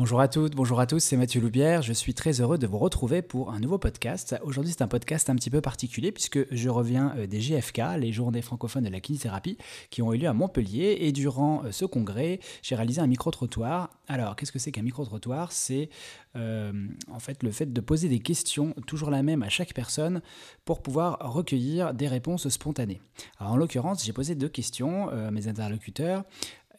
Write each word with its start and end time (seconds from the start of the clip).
Bonjour 0.00 0.20
à 0.20 0.28
toutes, 0.28 0.54
bonjour 0.54 0.78
à 0.78 0.86
tous, 0.86 1.00
c'est 1.00 1.16
Mathieu 1.16 1.40
Loubière. 1.40 1.82
Je 1.82 1.92
suis 1.92 2.14
très 2.14 2.40
heureux 2.40 2.56
de 2.56 2.68
vous 2.68 2.78
retrouver 2.78 3.20
pour 3.20 3.50
un 3.50 3.58
nouveau 3.58 3.78
podcast. 3.78 4.36
Aujourd'hui, 4.44 4.72
c'est 4.72 4.82
un 4.82 4.86
podcast 4.86 5.28
un 5.28 5.34
petit 5.34 5.50
peu 5.50 5.60
particulier 5.60 6.12
puisque 6.12 6.38
je 6.54 6.68
reviens 6.68 7.12
euh, 7.16 7.26
des 7.26 7.40
GFK, 7.40 7.80
les 7.98 8.12
journées 8.12 8.40
francophones 8.40 8.84
de 8.84 8.90
la 8.90 9.00
kinésithérapie, 9.00 9.58
qui 9.90 10.00
ont 10.00 10.12
eu 10.12 10.18
lieu 10.18 10.28
à 10.28 10.32
Montpellier. 10.32 10.98
Et 11.00 11.10
durant 11.10 11.64
euh, 11.64 11.72
ce 11.72 11.84
congrès, 11.84 12.38
j'ai 12.62 12.76
réalisé 12.76 13.00
un 13.00 13.08
micro-trottoir. 13.08 13.90
Alors, 14.06 14.36
qu'est-ce 14.36 14.52
que 14.52 14.60
c'est 14.60 14.70
qu'un 14.70 14.82
micro-trottoir? 14.82 15.50
C'est 15.50 15.90
euh, 16.36 16.72
en 17.10 17.18
fait 17.18 17.42
le 17.42 17.50
fait 17.50 17.72
de 17.72 17.80
poser 17.80 18.08
des 18.08 18.20
questions, 18.20 18.74
toujours 18.86 19.10
la 19.10 19.24
même 19.24 19.42
à 19.42 19.48
chaque 19.48 19.74
personne, 19.74 20.22
pour 20.64 20.80
pouvoir 20.80 21.18
recueillir 21.22 21.92
des 21.92 22.06
réponses 22.06 22.48
spontanées. 22.48 23.00
Alors, 23.40 23.54
en 23.54 23.56
l'occurrence, 23.56 24.04
j'ai 24.04 24.12
posé 24.12 24.36
deux 24.36 24.48
questions 24.48 25.08
à 25.08 25.32
mes 25.32 25.48
interlocuteurs 25.48 26.22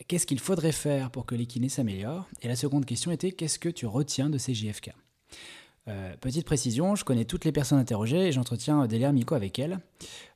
qu'est-ce 0.08 0.26
qu'il 0.26 0.40
faudrait 0.40 0.72
faire 0.72 1.12
pour 1.12 1.26
que 1.26 1.36
les 1.36 1.46
kinés 1.46 1.70
s'améliorent 1.70 2.28
Et 2.42 2.48
la 2.48 2.56
seconde 2.56 2.86
question 2.86 3.12
était 3.12 3.32
qu'est-ce 3.32 3.60
que 3.60 3.70
tu 3.70 3.86
retiens 3.86 4.30
de 4.30 4.38
ces 4.38 4.54
JFK 4.54 4.92
euh, 5.90 6.16
petite 6.18 6.46
précision, 6.46 6.96
je 6.96 7.04
connais 7.04 7.26
toutes 7.26 7.46
les 7.46 7.52
personnes 7.52 7.80
interrogées 7.80 8.28
et 8.28 8.32
j'entretiens 8.32 8.86
des 8.86 9.00
liens 9.00 9.10
amicaux 9.10 9.34
avec 9.34 9.57
elles. 9.57 9.80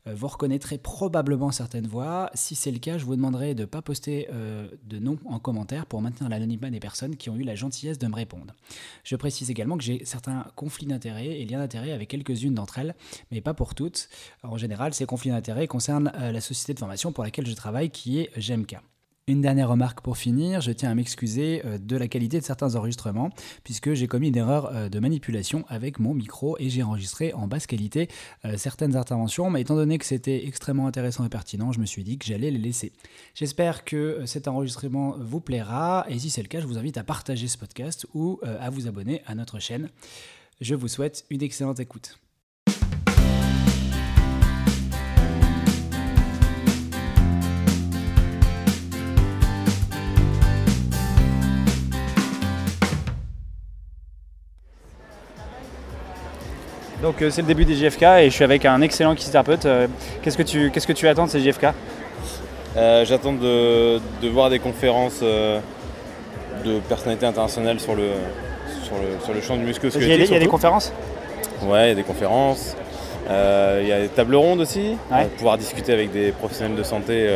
Euh, 0.07 0.15
vous 0.15 0.27
reconnaîtrez 0.27 0.79
probablement 0.79 1.51
certaines 1.51 1.85
voix. 1.85 2.31
Si 2.33 2.55
c'est 2.55 2.71
le 2.71 2.79
cas, 2.79 2.97
je 2.97 3.05
vous 3.05 3.15
demanderai 3.15 3.53
de 3.53 3.61
ne 3.61 3.65
pas 3.65 3.83
poster 3.83 4.27
euh, 4.31 4.67
de 4.85 4.97
nom 4.97 5.19
en 5.25 5.37
commentaire 5.37 5.85
pour 5.85 6.01
maintenir 6.01 6.29
l'anonymat 6.29 6.71
des 6.71 6.79
personnes 6.79 7.17
qui 7.17 7.29
ont 7.29 7.35
eu 7.35 7.43
la 7.43 7.53
gentillesse 7.53 7.99
de 7.99 8.07
me 8.07 8.15
répondre. 8.15 8.55
Je 9.03 9.15
précise 9.15 9.51
également 9.51 9.77
que 9.77 9.83
j'ai 9.83 10.03
certains 10.05 10.47
conflits 10.55 10.87
d'intérêts 10.87 11.39
et 11.39 11.45
liens 11.45 11.59
d'intérêts 11.59 11.91
avec 11.91 12.09
quelques-unes 12.09 12.55
d'entre 12.55 12.79
elles, 12.79 12.95
mais 13.31 13.41
pas 13.41 13.53
pour 13.53 13.75
toutes. 13.75 14.09
En 14.41 14.57
général, 14.57 14.93
ces 14.95 15.05
conflits 15.05 15.31
d'intérêts 15.31 15.67
concernent 15.67 16.11
la 16.15 16.41
société 16.41 16.73
de 16.73 16.79
formation 16.79 17.11
pour 17.11 17.23
laquelle 17.23 17.45
je 17.45 17.53
travaille 17.53 17.91
qui 17.91 18.19
est 18.19 18.31
GMK. 18.39 18.77
Une 19.25 19.39
dernière 19.39 19.69
remarque 19.69 20.01
pour 20.01 20.17
finir, 20.17 20.59
je 20.59 20.73
tiens 20.73 20.91
à 20.91 20.95
m'excuser 20.95 21.61
euh, 21.63 21.77
de 21.77 21.95
la 21.95 22.09
qualité 22.09 22.41
de 22.41 22.43
certains 22.43 22.75
enregistrements, 22.75 23.29
puisque 23.63 23.93
j'ai 23.93 24.05
commis 24.05 24.27
une 24.27 24.35
erreur 24.35 24.65
euh, 24.73 24.89
de 24.89 24.99
manipulation 24.99 25.63
avec 25.69 25.97
mon 25.97 26.13
micro 26.13 26.57
et 26.59 26.69
j'ai 26.69 26.83
enregistré 26.83 27.31
en 27.31 27.47
basse 27.47 27.65
qualité 27.65 28.09
euh, 28.43 28.57
certaines 28.57 28.97
interventions, 28.97 29.49
mais 29.49 29.61
étant 29.61 29.75
donné 29.75 29.97
que 29.97 30.05
c'était 30.05 30.45
extrêmement 30.45 30.87
intéressant 30.87 31.23
et 31.23 31.29
pertinent, 31.29 31.71
je 31.71 31.79
me 31.79 31.85
suis 31.85 32.03
dit 32.03 32.17
que 32.17 32.25
j'allais 32.25 32.51
les 32.51 32.59
laisser. 32.59 32.91
J'espère 33.33 33.85
que 33.85 34.25
cet 34.25 34.49
enregistrement 34.49 35.15
vous 35.17 35.39
plaira, 35.39 36.05
et 36.09 36.19
si 36.19 36.29
c'est 36.29 36.41
le 36.41 36.49
cas, 36.49 36.59
je 36.59 36.67
vous 36.67 36.77
invite 36.77 36.97
à 36.97 37.05
partager 37.05 37.47
ce 37.47 37.57
podcast 37.57 38.05
ou 38.13 38.41
à 38.43 38.69
vous 38.69 38.87
abonner 38.87 39.21
à 39.25 39.35
notre 39.35 39.59
chaîne. 39.59 39.89
Je 40.59 40.75
vous 40.75 40.89
souhaite 40.89 41.23
une 41.29 41.43
excellente 41.43 41.79
écoute. 41.79 42.19
Donc 57.03 57.21
euh, 57.21 57.29
c'est 57.29 57.41
le 57.41 57.47
début 57.47 57.65
des 57.65 57.75
JFK 57.75 58.03
et 58.21 58.29
je 58.29 58.33
suis 58.33 58.45
avec 58.45 58.63
un 58.63 58.81
excellent 58.81 59.13
kinésithérapeute. 59.13 59.65
Euh, 59.65 59.87
qu'est-ce, 60.21 60.37
que 60.37 60.43
tu, 60.43 60.71
qu'est-ce 60.71 60.87
que 60.87 60.93
tu 60.93 61.05
attends 61.05 61.25
de 61.25 61.29
ces 61.29 61.41
JFK 61.41 61.67
euh, 62.77 63.03
J'attends 63.03 63.33
de, 63.33 63.99
voir 64.29 64.49
des 64.49 64.59
conférences 64.59 65.19
de 65.19 66.79
personnalités 66.87 67.25
internationales 67.25 67.81
sur 67.81 67.93
le, 67.93 68.07
sur 69.21 69.33
le, 69.33 69.41
champ 69.41 69.57
du 69.57 69.63
muscle 69.63 69.89
Il 69.95 70.07
y 70.07 70.13
a, 70.13 70.39
des 70.39 70.47
conférences? 70.47 70.93
Ouais, 71.63 71.87
il 71.87 71.89
y 71.89 71.91
a 71.91 71.95
des 71.95 72.03
conférences. 72.03 72.73
il 73.29 73.85
y 73.85 73.91
a 73.91 73.99
des 73.99 74.07
tables 74.07 74.35
rondes 74.35 74.61
aussi, 74.61 74.95
pouvoir 75.35 75.57
discuter 75.57 75.91
avec 75.91 76.13
des 76.13 76.31
professionnels 76.31 76.77
de 76.77 76.83
santé 76.83 77.29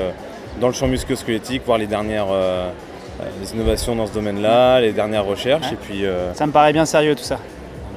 dans 0.62 0.68
le 0.68 0.73
champ 0.73 0.88
musculo-squelettique, 0.88 1.64
voir 1.66 1.78
les 1.78 1.88
dernières 1.88 2.28
innovations 3.54 3.98
dans 3.98 4.08
ce 4.08 4.14
domaine-là, 4.14 4.80
les 4.80 4.94
dernières 4.94 5.26
recherches. 5.26 5.73
Et 5.73 5.76
puis, 5.76 6.06
Ça 6.36 6.48
me 6.48 6.54
paraît 6.54 6.72
bien 6.72 6.86
sérieux 6.86 7.16
tout 7.16 7.23
ça. 7.26 7.38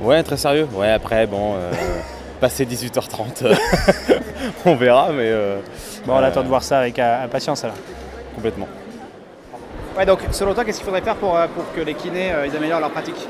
Ouais, 0.01 0.23
très 0.23 0.39
sérieux. 0.39 0.67
Ouais, 0.73 0.91
après, 0.91 1.27
bon, 1.27 1.55
euh, 1.57 1.71
passer 2.41 2.65
18h30, 2.65 3.45
euh, 3.45 3.55
on 4.65 4.75
verra, 4.75 5.11
mais. 5.13 5.29
Euh, 5.29 5.59
bon, 6.07 6.15
on 6.15 6.23
attend 6.23 6.43
de 6.43 6.49
voir 6.49 6.63
ça 6.63 6.79
avec 6.79 6.99
impatience 6.99 7.65
alors. 7.65 7.77
Complètement. 8.35 8.69
Ouais, 9.97 10.07
donc 10.07 10.21
selon 10.31 10.55
toi, 10.55 10.65
qu'est-ce 10.65 10.79
qu'il 10.79 10.87
faudrait 10.87 11.03
faire 11.03 11.17
pour, 11.17 11.39
pour 11.55 11.65
que 11.75 11.81
les 11.81 11.95
kinés 11.95 12.33
ils 12.47 12.57
améliorent 12.57 12.81
leur 12.81 12.91
pratique? 12.91 13.29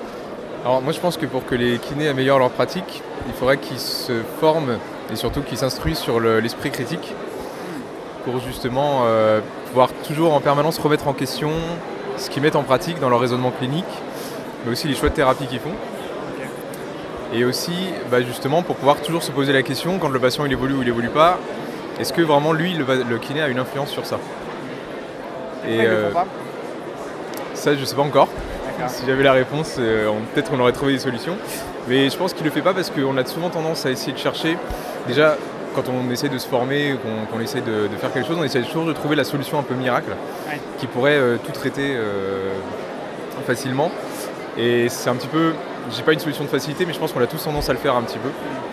Alors, 0.64 0.82
moi 0.82 0.92
je 0.92 1.00
pense 1.00 1.16
que 1.16 1.26
pour 1.26 1.44
que 1.46 1.54
les 1.54 1.78
kinés 1.78 2.08
améliorent 2.08 2.38
leur 2.38 2.50
pratique, 2.50 3.02
il 3.26 3.32
faudrait 3.32 3.56
qu'ils 3.56 3.80
se 3.80 4.22
forment 4.38 4.78
et 5.10 5.16
surtout 5.16 5.40
qu'ils 5.40 5.58
s'instruisent 5.58 5.98
sur 5.98 6.20
l'esprit 6.20 6.70
critique 6.70 7.14
pour 8.24 8.38
justement 8.40 9.04
pouvoir 9.68 9.88
toujours 10.06 10.34
en 10.34 10.40
permanence 10.40 10.78
remettre 10.78 11.08
en 11.08 11.14
question 11.14 11.50
ce 12.18 12.28
qu'ils 12.28 12.42
mettent 12.42 12.56
en 12.56 12.62
pratique 12.62 13.00
dans 13.00 13.08
leur 13.08 13.20
raisonnement 13.20 13.50
clinique, 13.50 13.86
mais 14.64 14.72
aussi 14.72 14.86
les 14.86 14.94
choix 14.94 15.08
de 15.08 15.14
thérapie 15.14 15.46
qu'ils 15.46 15.60
font. 15.60 15.74
Et 17.32 17.44
aussi, 17.44 17.72
bah, 18.10 18.22
justement, 18.22 18.62
pour 18.62 18.76
pouvoir 18.76 19.00
toujours 19.00 19.22
se 19.22 19.30
poser 19.30 19.52
la 19.52 19.62
question, 19.62 19.98
quand 19.98 20.08
le 20.08 20.18
patient 20.18 20.44
il 20.46 20.52
évolue 20.52 20.74
ou 20.74 20.82
il 20.82 20.88
évolue 20.88 21.10
pas, 21.10 21.38
est-ce 22.00 22.12
que 22.12 22.22
vraiment 22.22 22.52
lui, 22.52 22.74
le, 22.74 23.18
kiné, 23.18 23.42
a 23.42 23.48
une 23.48 23.58
influence 23.58 23.90
sur 23.90 24.04
ça? 24.04 24.18
Et 25.68 25.82
euh, 25.82 26.10
ça, 27.54 27.76
je 27.76 27.84
sais 27.84 27.94
pas 27.94 28.02
encore. 28.02 28.28
Si 28.88 29.04
j'avais 29.06 29.22
la 29.22 29.32
réponse, 29.32 29.76
euh, 29.78 30.10
peut-être 30.34 30.50
qu'on 30.50 30.58
aurait 30.58 30.72
trouvé 30.72 30.94
des 30.94 30.98
solutions. 30.98 31.36
Mais 31.88 32.08
je 32.08 32.16
pense 32.16 32.32
qu'il 32.32 32.44
le 32.44 32.50
fait 32.50 32.62
pas 32.62 32.72
parce 32.72 32.90
qu'on 32.90 33.16
a 33.16 33.24
souvent 33.26 33.50
tendance 33.50 33.84
à 33.84 33.90
essayer 33.90 34.12
de 34.12 34.18
chercher. 34.18 34.56
Déjà, 35.06 35.36
quand 35.74 35.84
on 35.88 36.10
essaie 36.10 36.30
de 36.30 36.38
se 36.38 36.48
former, 36.48 36.96
qu'on 37.30 37.40
essaie 37.40 37.60
de, 37.60 37.88
faire 37.98 38.12
quelque 38.12 38.26
chose, 38.26 38.38
on 38.40 38.44
essaie 38.44 38.62
toujours 38.62 38.86
de 38.86 38.92
trouver 38.92 39.14
la 39.14 39.24
solution 39.24 39.58
un 39.58 39.62
peu 39.62 39.74
miracle 39.74 40.12
qui 40.78 40.86
pourrait 40.86 41.18
euh, 41.18 41.36
tout 41.36 41.52
traiter 41.52 41.96
facilement. 43.46 43.90
Et 44.56 44.88
c'est 44.88 45.10
un 45.10 45.14
petit 45.14 45.28
peu 45.28 45.52
j'ai 45.90 46.02
pas 46.02 46.12
une 46.12 46.20
solution 46.20 46.44
de 46.44 46.48
facilité, 46.48 46.86
mais 46.86 46.92
je 46.92 46.98
pense 46.98 47.12
qu'on 47.12 47.22
a 47.22 47.26
tous 47.26 47.42
tendance 47.42 47.68
à 47.68 47.72
le 47.72 47.78
faire 47.78 47.96
un 47.96 48.02
petit 48.02 48.18
peu. 48.18 48.28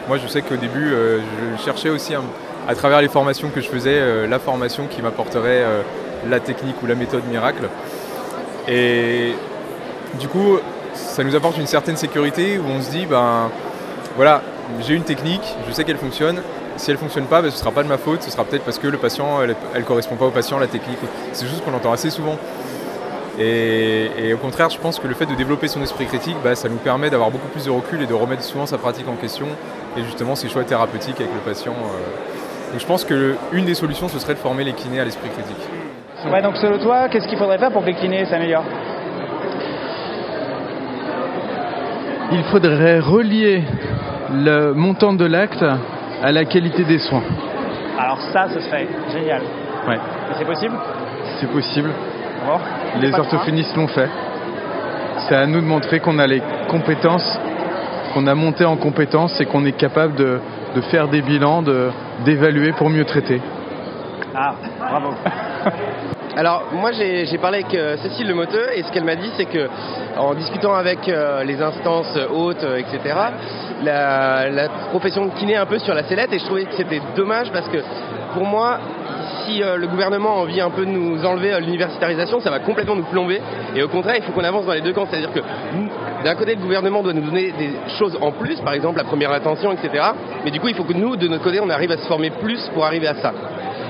Moi, 0.08 0.18
je 0.18 0.28
sais 0.28 0.42
qu'au 0.42 0.56
début, 0.56 0.94
euh, 0.94 1.20
je 1.58 1.64
cherchais 1.64 1.90
aussi 1.90 2.14
à 2.68 2.76
travers 2.76 3.02
les 3.02 3.08
formations 3.08 3.50
que 3.50 3.62
je 3.62 3.70
faisais, 3.70 3.98
euh, 3.98 4.28
la 4.28 4.40
formation 4.40 4.88
qui 4.88 5.02
m'apporterait 5.02 5.64
euh, 5.64 5.82
la 6.30 6.40
technique 6.40 6.82
ou 6.84 6.86
la 6.86 6.96
méthode 6.96 7.26
miracle. 7.30 7.70
Et 8.68 9.34
du 10.20 10.28
coup, 10.28 10.60
ça 10.94 11.24
nous 11.24 11.36
apporte 11.36 11.58
une 11.58 11.68
certaine 11.68 11.98
sécurité 11.98 12.58
où 12.58 12.64
on 12.70 12.82
se 12.82 12.90
dit, 12.90 13.06
ben 13.06 13.50
voilà, 14.16 14.42
j'ai 14.82 14.96
une 14.96 15.04
technique, 15.04 15.56
je 15.68 15.74
sais 15.74 15.84
qu'elle 15.84 15.98
fonctionne. 15.98 16.42
Si 16.76 16.92
elle 16.92 16.98
fonctionne 16.98 17.26
pas, 17.26 17.42
ben, 17.42 17.50
ce 17.50 17.58
sera 17.58 17.72
pas 17.72 17.82
de 17.82 17.88
ma 17.88 17.98
faute, 17.98 18.22
ce 18.22 18.30
sera 18.30 18.44
peut-être 18.44 18.64
parce 18.64 18.78
que 18.78 18.88
le 18.88 18.98
patient, 18.98 19.42
elle, 19.42 19.56
elle 19.74 19.84
correspond 19.84 20.16
pas 20.16 20.26
au 20.26 20.32
patient, 20.32 20.60
la 20.60 20.68
technique. 20.68 21.00
C'est 21.34 21.48
juste 21.48 21.64
qu'on 21.64 21.74
entend 21.74 21.92
assez 21.92 22.12
souvent. 22.12 22.38
Et, 23.40 24.34
au 24.34 24.38
contraire, 24.38 24.70
je 24.70 24.80
pense 24.80 25.00
que 25.00 25.08
le 25.08 25.14
fait 25.14 25.26
de 25.26 25.36
développer 25.36 25.68
son 25.68 25.82
esprit 25.82 26.06
critique, 26.06 26.36
bah, 26.44 26.56
ça 26.56 26.70
nous 26.70 26.78
permet 26.78 27.10
d'avoir 27.10 27.30
beaucoup 27.30 27.48
plus 27.50 27.66
de 27.66 27.70
recul 27.70 28.02
et 28.02 28.08
de 28.08 28.14
remettre 28.14 28.44
souvent 28.44 28.66
sa 28.66 28.78
pratique 28.78 29.08
en 29.08 29.16
question 29.16 29.46
et 29.96 30.04
justement 30.04 30.36
ses 30.36 30.50
choix 30.50 30.64
thérapeutiques 30.64 31.20
avec 31.20 31.34
le 31.34 31.40
patient. 31.42 31.74
Euh. 31.74 32.72
Donc 32.72 32.82
je 32.82 32.86
pense 32.86 33.06
qu'une 33.06 33.66
des 33.66 33.76
solutions, 33.76 34.08
ce 34.08 34.20
serait 34.20 34.34
de 34.34 34.40
former 34.40 34.64
les 34.64 34.74
kinés 34.74 35.00
à 35.00 35.06
l'esprit 35.06 35.30
critique. 35.30 35.70
Ouais, 36.32 36.42
donc 36.42 36.58
selon 36.58 36.80
toi, 36.80 37.10
qu'est-ce 37.10 37.28
qu'il 37.28 37.38
faudrait 37.38 37.60
faire 37.60 37.72
pour 37.72 37.82
que 37.82 37.88
les 37.88 37.96
kinés 37.96 38.26
s'améliorent? 38.26 38.66
Il 42.32 42.44
faudrait 42.52 43.00
relier 43.00 43.64
le 44.34 44.74
montant 44.74 45.14
de 45.14 45.26
l'acte 45.26 45.64
à 45.64 46.32
la 46.32 46.44
qualité 46.44 46.84
des 46.84 47.00
soins. 47.00 47.24
Alors 47.98 48.20
ça, 48.34 48.48
ce 48.54 48.60
serait 48.60 48.88
génial. 49.14 49.42
Ouais. 49.88 49.98
c'est 50.38 50.46
possible? 50.46 50.76
C'est 51.40 51.50
possible. 51.50 51.90
Les 53.02 53.14
orthophonistes 53.14 53.76
l'ont 53.76 53.88
fait. 53.88 54.10
C'est 55.28 55.36
à 55.36 55.46
nous 55.46 55.62
de 55.62 55.66
montrer 55.66 56.00
qu'on 56.00 56.20
a 56.20 56.28
les 56.28 56.42
compétences, 56.70 57.40
qu'on 58.14 58.28
a 58.28 58.36
monté 58.36 58.66
en 58.66 58.78
compétences 58.78 59.40
et 59.42 59.46
qu'on 59.46 59.66
est 59.66 59.78
capable 59.78 60.16
de, 60.16 60.40
faire 60.92 61.08
des 61.08 61.22
bilans, 61.22 61.64
d'évaluer 62.24 62.72
pour 62.74 62.90
mieux 62.90 63.06
traiter. 63.06 63.42
Ah, 64.36 64.54
bravo. 64.80 65.10
Alors 66.38 66.66
moi 66.72 66.92
j'ai 66.92 67.38
parlé 67.40 67.64
avec 67.64 67.74
euh, 67.74 67.98
Cécile 67.98 68.28
Lemoteux 68.28 68.68
et 68.76 68.84
ce 68.84 68.92
qu'elle 68.92 69.06
m'a 69.06 69.16
dit 69.16 69.32
c'est 69.38 69.46
que 69.46 69.68
en 70.18 70.36
discutant 70.36 70.76
avec 70.76 71.10
euh, 71.10 71.44
les 71.44 71.60
instances 71.60 72.16
hautes, 72.32 72.64
euh, 72.64 72.78
etc., 72.78 73.16
la, 73.84 74.48
la, 74.48 74.70
profession 74.92 75.26
de 75.26 75.32
kiné 75.32 75.56
un 75.56 75.66
peu 75.66 75.80
sur 75.80 75.96
la 75.96 76.04
sellette 76.04 76.32
et 76.32 76.38
je 76.38 76.46
trouvais 76.46 76.66
que 76.66 76.76
c'était 76.76 77.02
dommage 77.16 77.52
parce 77.52 77.68
que 77.70 77.80
pour 78.36 78.46
moi 78.46 78.78
si 79.48 79.64
euh, 79.64 79.78
le 79.78 79.88
gouvernement 79.88 80.38
a 80.38 80.42
envie 80.42 80.60
un 80.62 80.70
peu 80.70 80.86
de 80.86 80.92
nous 80.92 81.26
enlever 81.26 81.54
euh, 81.54 81.60
l'universitarisation, 81.60 82.40
ça 82.40 82.52
va 82.52 82.60
complètement 82.60 82.96
nous 82.96 83.06
plomber. 83.06 83.42
Et 83.76 83.82
au 83.82 83.88
contraire, 83.88 84.16
il 84.18 84.24
faut 84.24 84.32
qu'on 84.32 84.44
avance 84.44 84.66
dans 84.66 84.74
les 84.74 84.82
deux 84.82 84.94
camps. 84.94 85.08
C'est-à-dire 85.10 85.32
que 85.32 85.40
d'un 86.24 86.36
côté, 86.36 86.56
le 86.56 86.62
gouvernement 86.62 87.02
doit 87.02 87.14
nous 87.14 87.22
donner 87.22 87.52
des 87.52 87.72
choses 87.98 88.18
en 88.22 88.32
plus, 88.32 88.60
par 88.62 88.74
exemple 88.74 88.98
la 88.98 89.04
première 89.04 89.32
attention, 89.32 89.72
etc. 89.72 90.04
Mais 90.44 90.52
du 90.52 90.60
coup, 90.60 90.68
il 90.68 90.76
faut 90.76 90.84
que 90.84 90.94
nous, 90.94 91.16
de 91.16 91.28
notre 91.28 91.44
côté, 91.44 91.60
on 91.62 91.70
arrive 91.70 91.92
à 91.92 91.98
se 91.98 92.08
former 92.08 92.30
plus 92.30 92.70
pour 92.74 92.86
arriver 92.86 93.08
à 93.08 93.16
ça. 93.16 93.34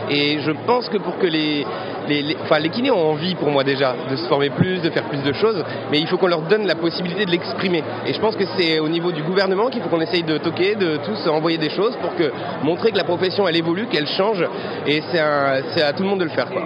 Et 0.10 0.40
je 0.40 0.52
pense 0.66 0.88
que 0.90 0.98
pour 0.98 1.18
que 1.18 1.28
les, 1.28 1.66
les, 2.08 2.38
enfin, 2.42 2.60
les 2.60 2.70
kinés 2.70 2.92
ont 2.92 3.12
envie 3.12 3.36
pour 3.36 3.50
moi 3.50 3.64
déjà 3.64 3.96
de 4.10 4.16
se 4.16 4.28
former 4.28 4.50
plus, 4.50 4.82
de 4.82 4.90
faire 4.90 5.04
plus 5.04 5.22
de 5.24 5.34
choses, 5.34 5.64
mais 5.92 6.00
il 6.00 6.08
faut 6.08 6.18
qu'on 6.18 6.28
leur 6.28 6.42
donne 6.42 6.66
la 6.66 6.76
possibilité 6.76 7.26
de 7.26 7.32
l'exprimer. 7.32 7.84
Et 8.06 8.14
je 8.14 8.20
pense 8.20 8.36
que 8.36 8.46
c'est 8.58 8.80
au 8.80 8.90
niveau 8.90 9.12
du 9.12 9.24
gouvernement 9.24 9.70
qu'il 9.70 9.82
faut 9.82 9.90
qu'on 9.90 10.02
essaye 10.02 10.24
de 10.24 10.38
toquer, 10.38 10.76
de 10.76 10.98
tous 10.98 11.28
envoyer 11.30 11.58
des 11.58 11.70
choses 11.70 11.96
pour 12.02 12.16
que 12.16 12.32
montrer 12.64 12.92
que 12.92 12.98
la 12.98 13.04
profession 13.04 13.48
elle 13.48 13.58
évolue, 13.58 13.88
qu'elle 13.88 14.08
change, 14.08 14.44
et 14.86 15.02
c'est 15.12 15.20
à 15.20 15.94
tout 15.94 16.04
le 16.04 16.10
monde 16.10 16.20
de 16.20 16.26
le 16.26 16.32
faire. 16.32 16.50
Quoi. 16.50 16.64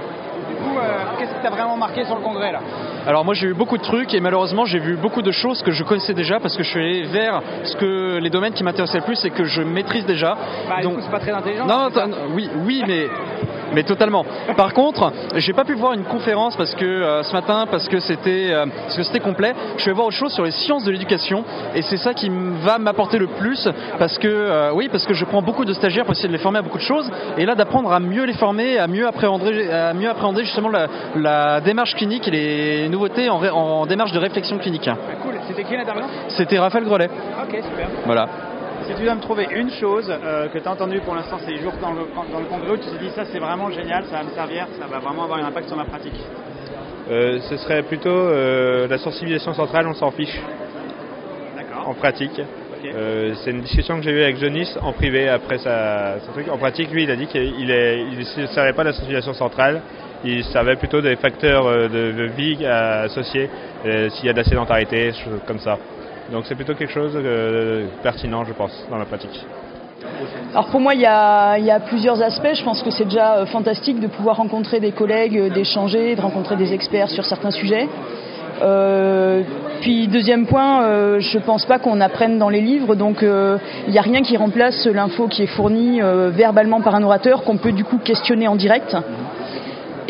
coup, 0.61 0.79
qu'est-ce 1.17 1.33
qui 1.33 1.41
t'a 1.41 1.49
vraiment 1.49 1.77
marqué 1.77 2.05
sur 2.05 2.15
le 2.15 2.21
congrès 2.21 2.51
là? 2.51 2.59
Alors 3.07 3.25
moi 3.25 3.33
j'ai 3.33 3.47
eu 3.47 3.53
beaucoup 3.55 3.77
de 3.77 3.83
trucs 3.83 4.13
et 4.13 4.19
malheureusement 4.19 4.65
j'ai 4.65 4.77
vu 4.77 4.95
beaucoup 4.95 5.23
de 5.23 5.31
choses 5.31 5.63
que 5.63 5.71
je 5.71 5.83
connaissais 5.83 6.13
déjà 6.13 6.39
parce 6.39 6.55
que 6.55 6.61
je 6.61 6.69
suis 6.69 6.79
allé 6.79 7.03
vers 7.03 7.41
ce 7.63 7.75
que 7.75 8.19
les 8.19 8.29
domaines 8.29 8.53
qui 8.53 8.63
m'intéressaient 8.63 8.99
le 8.99 9.03
plus 9.03 9.25
et 9.25 9.31
que 9.31 9.43
je 9.43 9.63
maîtrise 9.63 10.05
déjà. 10.05 10.37
Bah, 10.69 10.83
Donc 10.83 10.97
c'est 11.01 11.09
pas 11.09 11.19
très 11.19 11.31
intelligent. 11.31 11.65
Non, 11.65 11.89
oui, 12.35 12.47
oui, 12.63 12.83
mais 12.87 13.07
mais 13.73 13.83
totalement. 13.83 14.25
Par 14.55 14.73
contre, 14.73 15.11
j'ai 15.35 15.53
pas 15.53 15.63
pu 15.63 15.73
voir 15.73 15.93
une 15.93 16.03
conférence 16.03 16.55
parce 16.55 16.75
que 16.75 16.85
euh, 16.85 17.23
ce 17.23 17.33
matin, 17.33 17.65
parce 17.69 17.87
que 17.87 17.99
c'était 17.99 18.51
euh, 18.51 18.65
parce 18.83 18.97
que 18.97 19.03
c'était 19.03 19.19
complet. 19.19 19.53
Je 19.77 19.85
vais 19.85 19.93
voir 19.93 20.07
autre 20.07 20.17
chose 20.17 20.33
sur 20.33 20.43
les 20.43 20.51
sciences 20.51 20.83
de 20.83 20.91
l'éducation 20.91 21.43
et 21.75 21.81
c'est 21.81 21.97
ça 21.97 22.13
qui 22.13 22.29
va 22.63 22.77
m'apporter 22.77 23.17
le 23.17 23.27
plus 23.27 23.67
parce 23.99 24.17
que 24.17 24.27
euh, 24.27 24.71
oui, 24.73 24.89
parce 24.89 25.05
que 25.05 25.13
je 25.13 25.25
prends 25.25 25.41
beaucoup 25.41 25.65
de 25.65 25.73
stagiaires 25.73 26.05
pour 26.05 26.13
essayer 26.13 26.27
de 26.27 26.33
les 26.33 26.39
former 26.39 26.59
à 26.59 26.61
beaucoup 26.61 26.77
de 26.77 26.83
choses 26.83 27.09
et 27.37 27.45
là 27.45 27.55
d'apprendre 27.55 27.91
à 27.91 27.99
mieux 27.99 28.25
les 28.25 28.33
former, 28.33 28.77
à 28.77 28.87
mieux 28.87 29.07
appréhender, 29.07 29.69
à 29.69 29.93
mieux 29.93 30.09
appréhender 30.09 30.43
justement 30.43 30.69
la, 30.69 31.61
démarche 31.61 31.95
clinique 31.95 32.27
et 32.27 32.31
les 32.31 32.89
nouveautés 32.89 33.29
en, 33.29 33.41
en 33.41 33.85
démarche 33.85 34.11
de 34.11 34.19
réflexion 34.19 34.57
clinique. 34.57 34.89
Cool. 35.23 35.35
C'était 35.47 35.63
qui 35.63 35.75
l'intervenant 35.75 36.07
C'était 36.29 36.59
Raphaël 36.59 36.85
Grelet. 36.85 37.09
Ok, 37.43 37.55
super. 37.63 37.87
Voilà. 38.05 38.50
Si 38.91 38.97
tu 38.97 39.03
dois 39.05 39.15
me 39.15 39.21
trouver 39.21 39.47
une 39.55 39.69
chose 39.71 40.11
euh, 40.11 40.49
que 40.49 40.57
tu 40.57 40.67
as 40.67 40.71
entendue 40.71 40.99
pour 40.99 41.15
l'instant 41.15 41.37
ces 41.45 41.55
jours 41.55 41.71
dans 41.81 41.93
le, 41.93 42.01
dans 42.29 42.39
le 42.39 42.45
congrès 42.45 42.71
où 42.71 42.77
tu 42.77 42.89
te 42.89 43.01
dis 43.01 43.09
ça 43.11 43.23
c'est 43.23 43.39
vraiment 43.39 43.71
génial, 43.71 44.03
ça 44.11 44.17
va 44.17 44.23
me 44.23 44.31
servir, 44.31 44.67
ça 44.77 44.85
va 44.85 44.99
vraiment 44.99 45.23
avoir 45.23 45.39
un 45.39 45.45
impact 45.45 45.69
sur 45.69 45.77
ma 45.77 45.85
pratique 45.85 46.19
euh, 47.09 47.39
Ce 47.49 47.55
serait 47.55 47.83
plutôt 47.83 48.09
euh, 48.09 48.89
la 48.89 48.97
sensibilisation 48.97 49.53
centrale, 49.53 49.87
on 49.87 49.93
s'en 49.93 50.11
fiche. 50.11 50.37
D'accord. 51.55 51.87
En 51.87 51.93
pratique. 51.93 52.41
c'est 52.83 53.51
une 53.51 53.61
discussion 53.61 53.95
que 53.95 54.03
j'ai 54.03 54.11
eue 54.11 54.23
avec 54.23 54.35
Jonis 54.35 54.75
en 54.81 54.91
privé 54.91 55.29
après 55.29 55.59
sa, 55.59 56.15
truc. 56.33 56.49
En 56.49 56.57
pratique, 56.57 56.91
lui, 56.91 57.03
il 57.03 57.11
a 57.11 57.15
dit 57.15 57.27
qu'il 57.27 57.65
ne 57.65 58.47
servait 58.47 58.73
pas 58.73 58.83
de 58.83 58.89
la 58.89 58.93
sensibilisation 58.93 59.33
centrale, 59.33 59.81
il 60.25 60.43
servait 60.43 60.75
plutôt 60.75 60.99
des 60.99 61.15
facteurs 61.15 61.63
de, 61.65 62.29
vie 62.35 62.65
associés, 62.65 63.49
s'il 63.85 64.25
y 64.25 64.29
a 64.29 64.33
de 64.33 64.37
la 64.37 64.43
sédentarité, 64.43 65.13
choses 65.13 65.39
comme 65.47 65.59
ça. 65.59 65.77
Donc 66.31 66.45
c'est 66.45 66.55
plutôt 66.55 66.75
quelque 66.75 66.93
chose 66.93 67.13
de 67.13 67.85
pertinent, 68.03 68.43
je 68.45 68.53
pense, 68.53 68.85
dans 68.89 68.97
la 68.97 69.05
pratique. 69.05 69.45
Alors 70.51 70.67
pour 70.67 70.79
moi, 70.79 70.93
il 70.93 71.01
y, 71.01 71.05
a, 71.05 71.79
plusieurs 71.79 72.21
aspects. 72.21 72.53
Je 72.53 72.63
pense 72.63 72.83
que 72.83 72.91
c'est 72.91 73.05
déjà 73.05 73.37
euh, 73.37 73.45
fantastique 73.45 73.99
de 73.99 74.07
pouvoir 74.07 74.37
rencontrer 74.37 74.79
des 74.79 74.91
collègues, 74.91 75.37
euh, 75.37 75.49
d'échanger, 75.49 76.15
de 76.15 76.21
rencontrer 76.21 76.55
des 76.55 76.73
experts 76.73 77.09
sur 77.09 77.25
certains 77.25 77.51
sujets. 77.51 77.87
Euh, 78.61 79.41
puis 79.79 80.07
deuxième 80.07 80.45
point, 80.45 81.19
je 81.19 81.37
ne 81.37 81.43
pense 81.43 81.65
pas 81.65 81.79
qu'on 81.79 81.99
apprenne 82.01 82.37
dans 82.37 82.49
les 82.49 82.61
livres, 82.61 82.93
donc 82.93 83.23
il 83.23 83.91
n'y 83.91 83.97
a 83.97 84.01
rien 84.03 84.21
qui 84.21 84.37
remplace 84.37 84.85
l'info 84.85 85.27
qui 85.27 85.41
est 85.41 85.47
fournie 85.47 85.99
verbalement 86.29 86.81
par 86.81 86.93
un 86.93 87.01
orateur 87.01 87.43
qu'on 87.43 87.57
peut 87.57 87.71
du 87.71 87.83
coup 87.83 87.97
questionner 87.97 88.47
en 88.47 88.55
direct. 88.55 88.95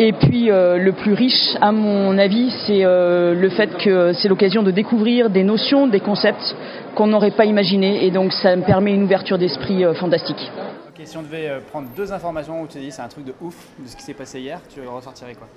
Et 0.03 0.13
puis 0.13 0.49
euh, 0.49 0.79
le 0.79 0.93
plus 0.93 1.13
riche, 1.13 1.55
à 1.61 1.71
mon 1.71 2.17
avis, 2.17 2.49
c'est 2.65 2.83
euh, 2.83 3.35
le 3.35 3.49
fait 3.49 3.69
que 3.77 4.13
c'est 4.13 4.27
l'occasion 4.29 4.63
de 4.63 4.71
découvrir 4.71 5.29
des 5.29 5.43
notions, 5.43 5.85
des 5.85 5.99
concepts 5.99 6.55
qu'on 6.95 7.05
n'aurait 7.05 7.29
pas 7.29 7.45
imaginés. 7.45 8.03
Et 8.03 8.09
donc 8.09 8.33
ça 8.33 8.55
me 8.55 8.63
permet 8.63 8.95
une 8.95 9.03
ouverture 9.03 9.37
d'esprit 9.37 9.85
euh, 9.85 9.93
fantastique. 9.93 10.51
Ok, 10.89 11.05
si 11.05 11.17
on 11.17 11.21
devait 11.21 11.51
prendre 11.69 11.87
deux 11.95 12.11
informations 12.11 12.63
où 12.63 12.67
tu 12.67 12.79
dis 12.79 12.89
c'est 12.89 13.03
un 13.03 13.09
truc 13.09 13.25
de 13.25 13.35
ouf 13.41 13.53
de 13.77 13.87
ce 13.87 13.95
qui 13.95 14.01
s'est 14.01 14.15
passé 14.15 14.39
hier, 14.39 14.59
tu 14.73 14.79
ressortirais 14.87 15.35
quoi? 15.35 15.47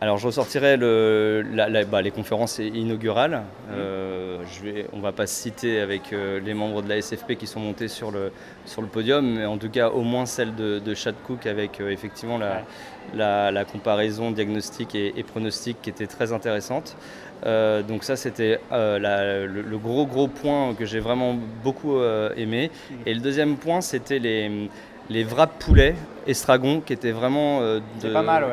Alors 0.00 0.18
je 0.18 0.26
ressortirais 0.26 0.76
le, 0.76 1.42
bah, 1.90 2.02
les 2.02 2.10
conférences 2.10 2.58
inaugurales. 2.58 3.42
Euh, 3.72 4.42
je 4.52 4.62
vais, 4.62 4.86
on 4.92 4.98
ne 4.98 5.02
va 5.02 5.12
pas 5.12 5.26
citer 5.26 5.80
avec 5.80 6.12
euh, 6.12 6.38
les 6.38 6.52
membres 6.52 6.82
de 6.82 6.88
la 6.88 7.00
SFP 7.00 7.34
qui 7.36 7.46
sont 7.46 7.60
montés 7.60 7.88
sur 7.88 8.10
le, 8.10 8.30
sur 8.66 8.82
le 8.82 8.88
podium, 8.88 9.26
mais 9.36 9.46
en 9.46 9.56
tout 9.56 9.70
cas 9.70 9.88
au 9.88 10.02
moins 10.02 10.26
celle 10.26 10.54
de, 10.54 10.80
de 10.80 10.94
Chad 10.94 11.14
Cook 11.26 11.46
avec 11.46 11.80
euh, 11.80 11.88
effectivement 11.88 12.36
la, 12.36 13.50
la, 13.50 13.64
comparaison 13.64 14.32
diagnostic 14.32 14.94
et, 14.94 15.22
pronostic 15.22 15.80
qui 15.80 15.88
était 15.88 16.06
très 16.06 16.32
intéressante. 16.32 16.96
donc 17.44 18.04
ça 18.04 18.16
c'était 18.16 18.60
le, 18.70 19.46
le, 19.46 19.78
gros 19.78 20.04
gros 20.06 20.28
point 20.28 20.74
que 20.74 20.84
j'ai 20.84 21.00
vraiment 21.00 21.38
beaucoup 21.64 21.98
aimé. 22.36 22.70
Et 23.06 23.14
le 23.14 23.20
deuxième 23.20 23.56
point 23.56 23.80
c'était 23.80 24.18
les 24.18 24.68
les 25.08 25.24
wraps 25.24 25.64
poulet 25.64 25.94
estragon 26.26 26.80
qui 26.80 26.92
étaient 26.92 27.12
vraiment, 27.12 27.60
euh, 27.60 27.80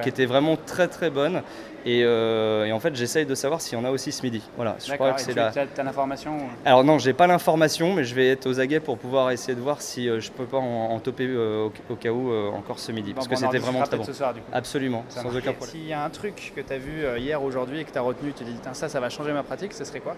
qui 0.02 0.10
étaient 0.10 0.25
vraiment 0.25 0.58
très 0.58 0.88
très 0.88 1.10
Euh, 1.86 2.66
et, 2.66 2.72
en 2.72 2.80
fait, 2.80 2.96
j'essaye 2.96 3.26
de 3.26 3.36
savoir 3.36 3.62
s'il 3.62 3.78
y 3.78 3.82
en 3.82 3.86
a 3.86 3.92
aussi 3.92 4.12
ce 4.12 4.22
midi. 4.24 4.42
Voilà, 4.56 4.76
je 4.86 4.94
crois 4.94 5.14
que 5.14 5.22
c'est 5.22 5.34
là. 5.34 5.52
Tu 5.52 5.60
as, 5.60 5.84
l'information 5.84 6.38
Alors 6.66 6.84
non, 6.84 6.98
j'ai 6.98 7.14
pas 7.14 7.28
l'information, 7.28 7.94
mais 7.94 8.04
je 8.04 8.16
vais 8.16 8.30
être 8.30 8.48
aux 8.48 8.60
aguets 8.60 8.80
pour 8.80 8.98
pouvoir 8.98 9.32
essayer 9.32 9.56
de 9.56 9.62
voir 9.62 9.82
si 9.82 10.10
euh, 10.10 10.20
je 10.20 10.32
peux 10.32 10.46
pas 10.46 10.58
en, 10.58 11.00
toper 11.00 11.28
euh, 11.28 11.70
au, 11.90 11.96
cas 11.96 12.12
où 12.12 12.34
encore 12.54 12.80
ce 12.80 12.92
midi, 12.92 13.14
parce 13.14 13.28
que 13.28 13.36
c'était 13.36 13.58
vraiment 13.58 13.84
très 13.84 13.98
bon. 13.98 14.04
Ce 14.04 14.14
soir, 14.14 14.34
du 14.34 14.42
coup. 14.42 14.48
Absolument, 14.54 15.04
sans 15.10 15.28
aucun 15.28 15.54
problème. 15.54 15.70
S'il 15.70 15.88
y 15.88 15.94
a 15.94 16.04
un 16.04 16.10
truc 16.10 16.54
que 16.56 16.62
tu 16.62 16.74
as 16.74 16.78
vu 16.78 17.04
hier, 17.18 17.42
aujourd'hui 17.42 17.82
et 17.82 17.84
que 17.84 17.92
tu 17.92 17.98
as 17.98 18.02
retenu, 18.02 18.32
tu 18.34 18.44
te 18.44 18.50
dis 18.50 18.58
ça, 18.74 18.90
ça 18.90 19.00
va 19.00 19.10
changer 19.10 19.34
ma 19.34 19.44
pratique, 19.44 19.74
ce 19.74 19.84
serait 19.84 20.00
quoi? 20.00 20.16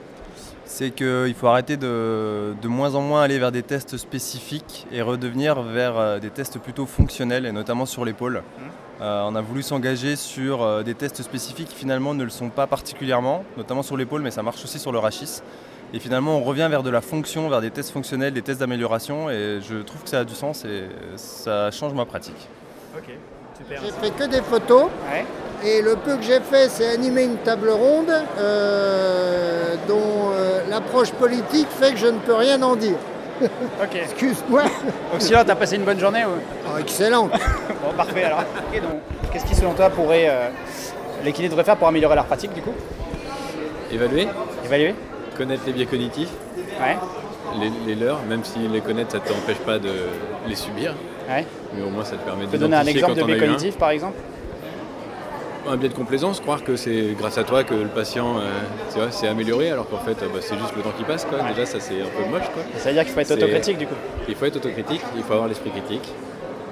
C'est 0.66 0.92
qu'il 0.92 1.34
faut 1.34 1.48
arrêter 1.48 1.78
de, 1.78 2.54
de 2.62 2.68
moins 2.68 2.96
en 2.96 3.02
moins 3.02 3.24
aller 3.24 3.40
vers 3.40 3.52
des 3.52 3.64
tests 3.64 3.98
spécifiques 3.98 4.88
et 4.92 5.02
redevenir 5.02 5.62
vers 5.62 6.20
des 6.20 6.30
tests 6.30 6.60
plutôt 6.60 6.86
fonctionnels, 6.86 7.46
et 7.46 7.52
notamment 7.52 7.86
sur 7.86 8.06
l'épaule. 8.06 8.44
Hum. 8.60 8.70
Euh, 9.02 9.24
on 9.26 9.36
a 9.36 9.42
voulu 9.42 9.62
s'engager 9.62 10.16
sur 10.16 10.62
euh, 10.62 10.84
des 10.84 10.96
tests 10.96 11.22
spécifiques 11.22 11.55
qui 11.64 11.76
finalement 11.76 12.14
ne 12.14 12.24
le 12.24 12.30
sont 12.30 12.50
pas 12.50 12.68
particulièrement, 12.68 13.44
notamment 13.58 13.84
sur 13.84 13.96
l'épaule, 13.98 14.22
mais 14.22 14.32
ça 14.32 14.44
marche 14.44 14.64
aussi 14.64 14.80
sur 14.80 14.92
le 14.92 15.00
rachis. 15.00 15.42
Et 15.94 16.00
finalement, 16.00 16.38
on 16.38 16.44
revient 16.44 16.68
vers 16.70 16.84
de 16.84 16.90
la 16.90 17.02
fonction, 17.02 17.48
vers 17.48 17.62
des 17.62 17.72
tests 17.72 17.92
fonctionnels, 17.92 18.34
des 18.34 18.42
tests 18.42 18.60
d'amélioration, 18.60 19.30
et 19.30 19.60
je 19.62 19.78
trouve 19.78 20.04
que 20.04 20.10
ça 20.10 20.20
a 20.20 20.24
du 20.26 20.36
sens 20.36 20.66
et 20.66 20.84
ça 21.16 21.72
change 21.72 21.94
ma 21.94 22.06
pratique. 22.06 22.50
Ok, 22.98 23.14
super. 23.58 23.82
J'ai 23.82 23.92
fait 23.92 24.12
que 24.12 24.24
des 24.30 24.42
photos, 24.42 24.88
et 25.64 25.82
le 25.82 25.96
peu 25.96 26.18
que 26.18 26.24
j'ai 26.24 26.42
fait, 26.42 26.70
c'est 26.70 26.88
animer 26.88 27.24
une 27.24 27.38
table 27.38 27.70
ronde 27.70 28.12
euh, 28.38 29.76
dont 29.88 30.32
l'approche 30.70 31.12
politique 31.12 31.68
fait 31.70 31.94
que 31.94 31.98
je 31.98 32.08
ne 32.08 32.20
peux 32.20 32.34
rien 32.36 32.62
en 32.62 32.76
dire. 32.76 32.98
Ok. 33.82 33.96
Excuse-moi. 33.96 34.64
Donc 34.64 35.20
sinon, 35.20 35.40
t'as 35.46 35.56
passé 35.56 35.76
une 35.76 35.84
bonne 35.84 36.00
journée 36.00 36.24
ou... 36.26 36.30
oh, 36.68 36.78
Excellent. 36.80 37.26
bon, 37.84 37.94
parfait 37.98 38.24
alors. 38.24 38.44
qu'est-ce 39.32 39.46
qui 39.46 39.56
selon 39.56 39.74
toi 39.74 39.90
pourrait 39.90 40.28
euh, 40.30 40.50
les 41.26 41.34
kinés 41.34 41.50
devraient 41.50 41.64
faire 41.64 41.78
pour 41.78 41.88
améliorer 41.88 42.16
leur 42.16 42.26
pratique 42.26 42.54
du 42.54 42.62
coup 42.62 42.74
Évaluer. 43.92 44.28
Évaluer. 44.66 44.96
Connaître 45.38 45.64
les 45.68 45.74
biais 45.74 45.86
cognitifs. 45.86 46.30
Ouais. 46.80 46.98
Les, 47.86 47.96
leurs, 47.96 48.22
même 48.24 48.44
si 48.44 48.60
les 48.60 48.82
connaître, 48.82 49.12
ça 49.12 49.20
ne 49.20 49.24
t'empêche 49.24 49.60
pas 49.60 49.80
de 49.80 49.92
les 50.48 50.56
subir. 50.56 50.94
Ouais. 51.30 51.46
Mais 51.74 51.84
au 51.84 51.90
moins, 51.90 52.04
ça 52.04 52.16
te 52.18 52.24
permet 52.26 52.42
de. 52.42 52.46
Tu 52.46 52.52
peux 52.52 52.58
donner 52.58 52.78
un 52.78 52.86
exemple 52.86 53.14
de 53.16 53.24
biais 53.24 53.38
cognitif 53.38 53.78
par 53.78 53.92
exemple 53.92 54.18
un 55.68 55.78
biais 55.78 55.90
de 55.90 55.94
complaisance, 55.94 56.40
croire 56.40 56.64
que 56.64 56.76
c'est 56.76 57.16
grâce 57.18 57.38
à 57.38 57.44
toi 57.44 57.64
que 57.64 57.74
le 57.74 57.88
patient 57.88 58.36
euh, 58.38 59.10
s'est 59.10 59.28
amélioré, 59.28 59.72
alors 59.72 59.90
qu'en 59.90 59.98
fait 59.98 60.14
bah, 60.14 60.40
c'est 60.40 60.58
juste 60.58 60.76
le 60.76 60.82
temps 60.82 60.94
qui 60.98 61.04
passe. 61.04 61.26
Quoi. 61.26 61.40
Déjà, 61.50 61.66
ça 61.66 61.80
c'est 61.80 62.02
un 62.02 62.06
peu 62.06 62.30
moche. 62.30 62.50
Quoi. 62.54 62.64
Ça 62.78 62.90
veut 62.90 62.96
dire 62.96 63.04
qu'il 63.04 63.14
faut 63.14 63.20
être 63.20 63.32
autocritique 63.32 63.78
du 63.78 63.88
coup 63.88 63.96
Il 64.28 64.36
faut 64.36 64.46
être 64.46 64.58
autocritique, 64.58 65.02
il 65.16 65.24
faut 65.24 65.34
avoir 65.34 65.48
l'esprit 65.48 65.72
critique. 65.72 66.08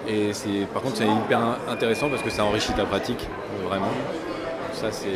Et 0.07 0.31
par 0.73 0.81
contre, 0.81 0.97
c'est 0.97 1.07
hyper 1.07 1.39
intéressant 1.69 2.09
parce 2.09 2.21
que 2.21 2.29
ça 2.29 2.43
enrichit 2.43 2.73
ta 2.73 2.83
pratique, 2.83 3.25
vraiment. 3.67 3.91
Ça, 4.73 4.91
c'est 4.91 5.07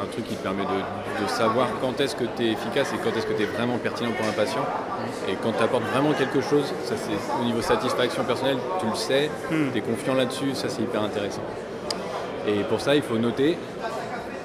un 0.00 0.06
truc 0.06 0.26
qui 0.26 0.34
te 0.34 0.42
permet 0.42 0.62
de, 0.62 1.28
savoir 1.28 1.68
quand 1.80 2.00
est-ce 2.00 2.16
que 2.16 2.24
tu 2.36 2.44
es 2.44 2.52
efficace 2.52 2.92
et 2.92 2.96
quand 2.98 3.16
est-ce 3.16 3.26
que 3.26 3.32
tu 3.34 3.42
es 3.42 3.46
vraiment 3.46 3.78
pertinent 3.78 4.10
pour 4.12 4.26
un 4.26 4.32
patient. 4.32 4.64
Et 5.28 5.34
quand 5.42 5.52
tu 5.52 5.62
apportes 5.62 5.84
vraiment 5.84 6.12
quelque 6.12 6.40
chose, 6.40 6.72
ça 6.84 6.94
c'est 6.96 7.40
au 7.40 7.44
niveau 7.44 7.60
satisfaction 7.60 8.24
personnelle, 8.24 8.58
tu 8.80 8.86
le 8.86 8.94
sais, 8.94 9.30
hmm. 9.50 9.72
tu 9.72 9.78
es 9.78 9.80
confiant 9.80 10.14
là-dessus, 10.14 10.54
ça 10.54 10.68
c'est 10.68 10.82
hyper 10.82 11.02
intéressant. 11.02 11.42
Et 12.48 12.62
pour 12.64 12.80
ça, 12.80 12.94
il 12.96 13.02
faut 13.02 13.18
noter. 13.18 13.56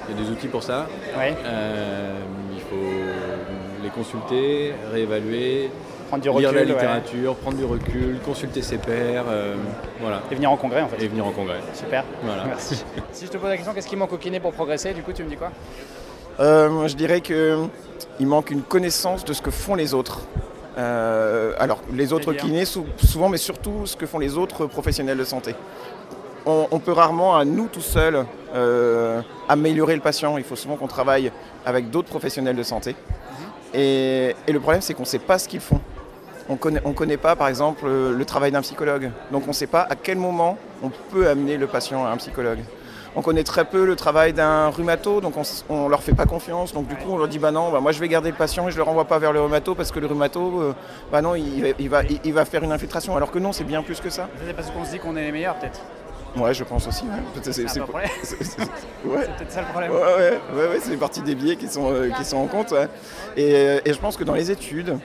Il 0.08 0.16
y 0.16 0.20
a 0.20 0.24
des 0.24 0.30
outils 0.30 0.48
pour 0.48 0.62
ça. 0.62 0.86
Euh, 1.16 2.18
il 2.52 2.60
faut 2.60 3.82
les 3.82 3.90
consulter, 3.90 4.74
réévaluer, 4.92 5.70
prendre 6.06 6.22
du 6.22 6.28
lire 6.28 6.50
recul, 6.50 6.54
la 6.54 6.64
littérature, 6.64 7.34
prendre 7.36 7.56
du 7.56 7.64
recul, 7.64 8.18
consulter 8.24 8.62
ses 8.62 8.78
pairs, 8.78 9.24
euh, 9.28 9.54
voilà. 10.00 10.22
Et 10.30 10.34
venir 10.34 10.50
en 10.50 10.56
congrès 10.56 10.82
en 10.82 10.88
fait. 10.88 11.02
Et 11.02 11.08
venir 11.08 11.26
en 11.26 11.32
congrès. 11.32 11.60
Super. 11.74 12.04
Voilà. 12.22 12.44
Merci. 12.44 12.84
si 13.12 13.26
je 13.26 13.30
te 13.30 13.36
pose 13.36 13.48
la 13.48 13.56
question, 13.56 13.74
qu'est-ce 13.74 13.88
qui 13.88 13.96
manque 13.96 14.12
au 14.12 14.18
kiné 14.18 14.40
pour 14.40 14.52
progresser? 14.52 14.92
Du 14.92 15.02
coup, 15.02 15.12
tu 15.12 15.22
me 15.24 15.28
dis 15.28 15.36
quoi? 15.36 15.50
Euh, 16.40 16.68
Moi, 16.68 16.88
je 16.88 16.96
dirais 16.96 17.20
qu'il 17.20 18.26
manque 18.26 18.50
une 18.50 18.62
connaissance 18.62 19.24
de 19.24 19.32
ce 19.32 19.42
que 19.42 19.50
font 19.50 19.74
les 19.74 19.94
autres. 19.94 20.20
alors, 20.76 21.80
les 21.92 22.12
autres 22.12 22.32
kinés, 22.32 22.64
souvent, 22.64 23.28
mais 23.28 23.38
surtout 23.38 23.86
ce 23.86 23.96
que 23.96 24.06
font 24.06 24.18
les 24.18 24.36
autres 24.36 24.66
professionnels 24.66 25.18
de 25.18 25.24
santé 25.24 25.54
on, 26.46 26.78
peut 26.78 26.92
rarement, 26.92 27.36
à 27.36 27.44
nous 27.44 27.66
tout 27.66 27.80
seuls, 27.80 28.24
euh, 28.54 29.20
améliorer 29.48 29.94
le 29.96 30.00
patient. 30.00 30.38
Il 30.38 30.44
faut 30.44 30.56
souvent 30.56 30.76
qu'on 30.76 30.86
travaille 30.86 31.32
avec 31.64 31.90
d'autres 31.90 32.08
professionnels 32.08 32.56
de 32.56 32.62
santé. 32.62 32.90
Mhm. 32.92 33.80
Et, 33.80 34.36
le 34.48 34.60
problème, 34.60 34.80
c'est 34.80 34.94
qu'on 34.94 35.02
ne 35.02 35.06
sait 35.08 35.18
pas 35.18 35.38
ce 35.38 35.48
qu'ils 35.48 35.60
font. 35.60 35.80
On 36.48 36.54
ne 36.54 36.92
connaît 36.94 37.16
pas, 37.16 37.34
par 37.34 37.48
exemple, 37.48 37.86
le 37.86 38.24
travail 38.24 38.52
d'un 38.52 38.62
psychologue. 38.62 39.10
Donc 39.32 39.44
on 39.44 39.48
ne 39.48 39.52
sait 39.52 39.66
pas 39.66 39.82
à 39.82 39.96
quel 39.96 40.18
moment 40.18 40.58
on 40.82 40.90
peut 41.10 41.28
amener 41.28 41.56
le 41.56 41.66
patient 41.66 42.04
à 42.04 42.10
un 42.10 42.16
psychologue. 42.16 42.60
On 43.18 43.22
connaît 43.22 43.44
très 43.44 43.64
peu 43.64 43.86
le 43.86 43.96
travail 43.96 44.34
d'un 44.34 44.68
rhumato, 44.68 45.22
donc 45.22 45.34
on 45.70 45.84
ne 45.84 45.88
leur 45.88 46.02
fait 46.02 46.12
pas 46.12 46.26
confiance. 46.26 46.74
Donc 46.74 46.86
du 46.86 46.96
coup, 46.96 47.12
on 47.12 47.16
leur 47.16 47.28
dit 47.28 47.38
bah 47.38 47.50
non, 47.50 47.72
bah, 47.72 47.80
moi 47.80 47.90
je 47.90 47.98
vais 47.98 48.08
garder 48.08 48.30
le 48.30 48.36
patient 48.36 48.68
et 48.68 48.70
je 48.70 48.76
ne 48.76 48.80
le 48.80 48.82
renvoie 48.82 49.06
pas 49.06 49.18
vers 49.18 49.32
le 49.32 49.40
rhumato 49.40 49.74
parce 49.74 49.90
que 49.90 49.98
le 49.98 50.06
rhumato, 50.06 50.60
euh, 50.60 50.74
bah 51.10 51.22
non, 51.22 51.34
il, 51.34 51.88
va, 51.88 52.02
il, 52.24 52.32
va, 52.34 52.44
faire 52.44 52.62
une 52.62 52.72
infiltration. 52.72 53.16
Alors 53.16 53.30
que 53.30 53.38
non, 53.38 53.52
c'est 53.52 53.64
bien 53.64 53.82
plus 53.82 54.00
que 54.00 54.10
ça. 54.10 54.28
C'est 54.46 54.52
parce 54.52 54.70
qu'on 54.70 54.84
se 54.84 54.90
dit 54.90 54.98
qu'on 54.98 55.16
est 55.16 55.24
les 55.24 55.32
meilleurs 55.32 55.58
peut-être. 55.58 55.80
Ouais, 56.36 56.52
je 56.54 56.64
pense 56.64 56.86
aussi. 56.86 57.04
C'est 57.34 57.40
peut-être 57.40 57.70
ça 57.72 59.60
le 59.60 59.66
problème. 59.68 59.92
Ouais, 59.92 60.40
ouais, 60.54 60.68
ouais, 60.68 60.78
c'est 60.80 60.96
partie 60.96 61.22
des 61.22 61.34
biais 61.34 61.56
qui 61.56 61.68
sont, 61.68 61.92
qui 62.16 62.24
sont 62.24 62.36
en 62.36 62.46
compte. 62.46 62.74
Et, 63.36 63.80
et, 63.84 63.92
je 63.92 63.98
pense 63.98 64.16
que 64.16 64.24
dans 64.24 64.34
les 64.34 64.50
études, 64.50 64.98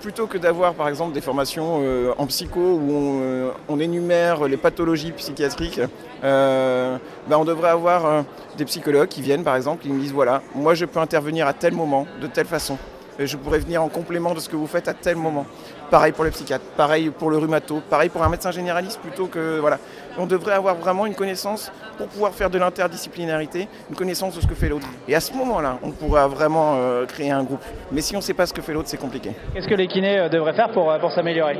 plutôt 0.00 0.26
que 0.26 0.38
d'avoir 0.38 0.74
par 0.74 0.88
exemple 0.88 1.12
des 1.12 1.20
formations 1.20 1.82
en 2.18 2.26
psycho 2.26 2.60
où 2.60 2.92
on, 2.92 3.52
on, 3.68 3.80
énumère 3.80 4.44
les 4.44 4.56
pathologies 4.56 5.12
psychiatriques, 5.12 5.80
bah, 6.22 6.98
on 7.30 7.44
devrait 7.44 7.70
avoir 7.70 8.24
des 8.56 8.64
psychologues 8.64 9.08
qui 9.08 9.22
viennent 9.22 9.44
par 9.44 9.56
exemple, 9.56 9.82
qui 9.82 9.88
nous 9.88 10.00
disent 10.00 10.12
voilà, 10.12 10.42
moi 10.54 10.74
je 10.74 10.84
peux 10.84 11.00
intervenir 11.00 11.46
à 11.46 11.52
tel 11.52 11.74
moment, 11.74 12.06
de 12.20 12.26
telle 12.26 12.46
façon. 12.46 12.78
Je 13.18 13.36
pourrais 13.36 13.60
venir 13.60 13.82
en 13.82 13.88
complément 13.88 14.34
de 14.34 14.40
ce 14.40 14.48
que 14.48 14.56
vous 14.56 14.66
faites 14.66 14.88
à 14.88 14.94
tel 14.94 15.16
moment. 15.16 15.46
Pareil 15.90 16.12
pour 16.12 16.24
les 16.24 16.30
psychiatres, 16.32 16.64
pareil 16.76 17.10
pour 17.10 17.30
le 17.30 17.38
rhumato, 17.38 17.80
pareil 17.88 18.08
pour 18.08 18.24
un 18.24 18.28
médecin 18.28 18.50
généraliste 18.50 19.00
plutôt 19.00 19.26
que. 19.26 19.58
Voilà. 19.60 19.78
On 20.18 20.26
devrait 20.26 20.54
avoir 20.54 20.74
vraiment 20.74 21.06
une 21.06 21.14
connaissance 21.14 21.70
pour 21.96 22.08
pouvoir 22.08 22.32
faire 22.32 22.50
de 22.50 22.58
l'interdisciplinarité, 22.58 23.68
une 23.90 23.96
connaissance 23.96 24.34
de 24.34 24.40
ce 24.40 24.46
que 24.46 24.54
fait 24.54 24.68
l'autre. 24.68 24.88
Et 25.06 25.14
à 25.14 25.20
ce 25.20 25.32
moment-là, 25.34 25.78
on 25.82 25.90
pourra 25.90 26.26
vraiment 26.26 26.74
euh, 26.76 27.06
créer 27.06 27.30
un 27.30 27.44
groupe. 27.44 27.62
Mais 27.92 28.00
si 28.00 28.16
on 28.16 28.18
ne 28.18 28.24
sait 28.24 28.34
pas 28.34 28.46
ce 28.46 28.54
que 28.54 28.62
fait 28.62 28.72
l'autre, 28.72 28.88
c'est 28.88 29.00
compliqué. 29.00 29.30
Qu'est-ce 29.52 29.68
que 29.68 29.74
les 29.74 29.86
kinés 29.86 30.18
euh, 30.18 30.28
devraient 30.28 30.54
faire 30.54 30.70
pour, 30.70 30.90
euh, 30.90 30.98
pour 30.98 31.12
s'améliorer? 31.12 31.58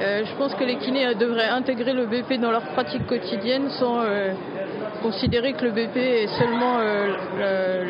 Je 0.00 0.36
pense 0.36 0.54
que 0.54 0.62
les 0.62 0.76
kinés 0.76 1.16
devraient 1.16 1.48
intégrer 1.48 1.92
le 1.92 2.06
BP 2.06 2.40
dans 2.40 2.52
leur 2.52 2.62
pratique 2.68 3.04
quotidienne 3.08 3.68
sans 3.80 4.04
considérer 5.02 5.54
que 5.54 5.64
le 5.64 5.72
BP 5.72 5.96
est 5.96 6.38
seulement 6.38 6.78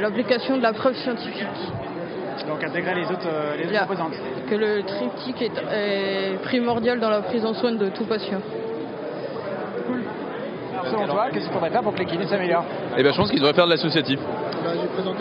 l'application 0.00 0.56
de 0.56 0.62
la 0.62 0.72
preuve 0.72 0.94
scientifique. 0.94 1.44
Donc 2.46 2.62
intégrer 2.62 2.94
les 2.94 3.04
autres, 3.04 3.28
les 3.58 3.66
autres 3.66 3.80
composantes. 3.80 4.12
Que 4.48 4.54
le 4.54 4.82
triptyque 4.82 5.42
est, 5.42 6.42
primordial 6.42 7.00
dans 7.00 7.10
la 7.10 7.22
prise 7.22 7.44
en 7.44 7.54
soin 7.54 7.72
de 7.72 7.88
tout 7.88 8.04
patient. 8.04 8.40
Cool. 9.86 10.02
Alors 10.72 10.86
selon 10.86 11.06
toi, 11.06 11.26
qu'est-ce 11.32 11.44
qu'il 11.44 11.52
faudrait 11.52 11.70
faire 11.70 11.82
pour 11.82 11.94
que 11.94 11.98
les 11.98 12.06
kinés 12.06 12.26
s'améliorent 12.26 12.64
Eh 12.96 13.02
bien 13.02 13.12
je 13.12 13.16
pense 13.16 13.30
qu'ils 13.30 13.40
devraient 13.40 13.54
faire 13.54 13.66
de 13.66 13.72
l'associatif. 13.72 14.20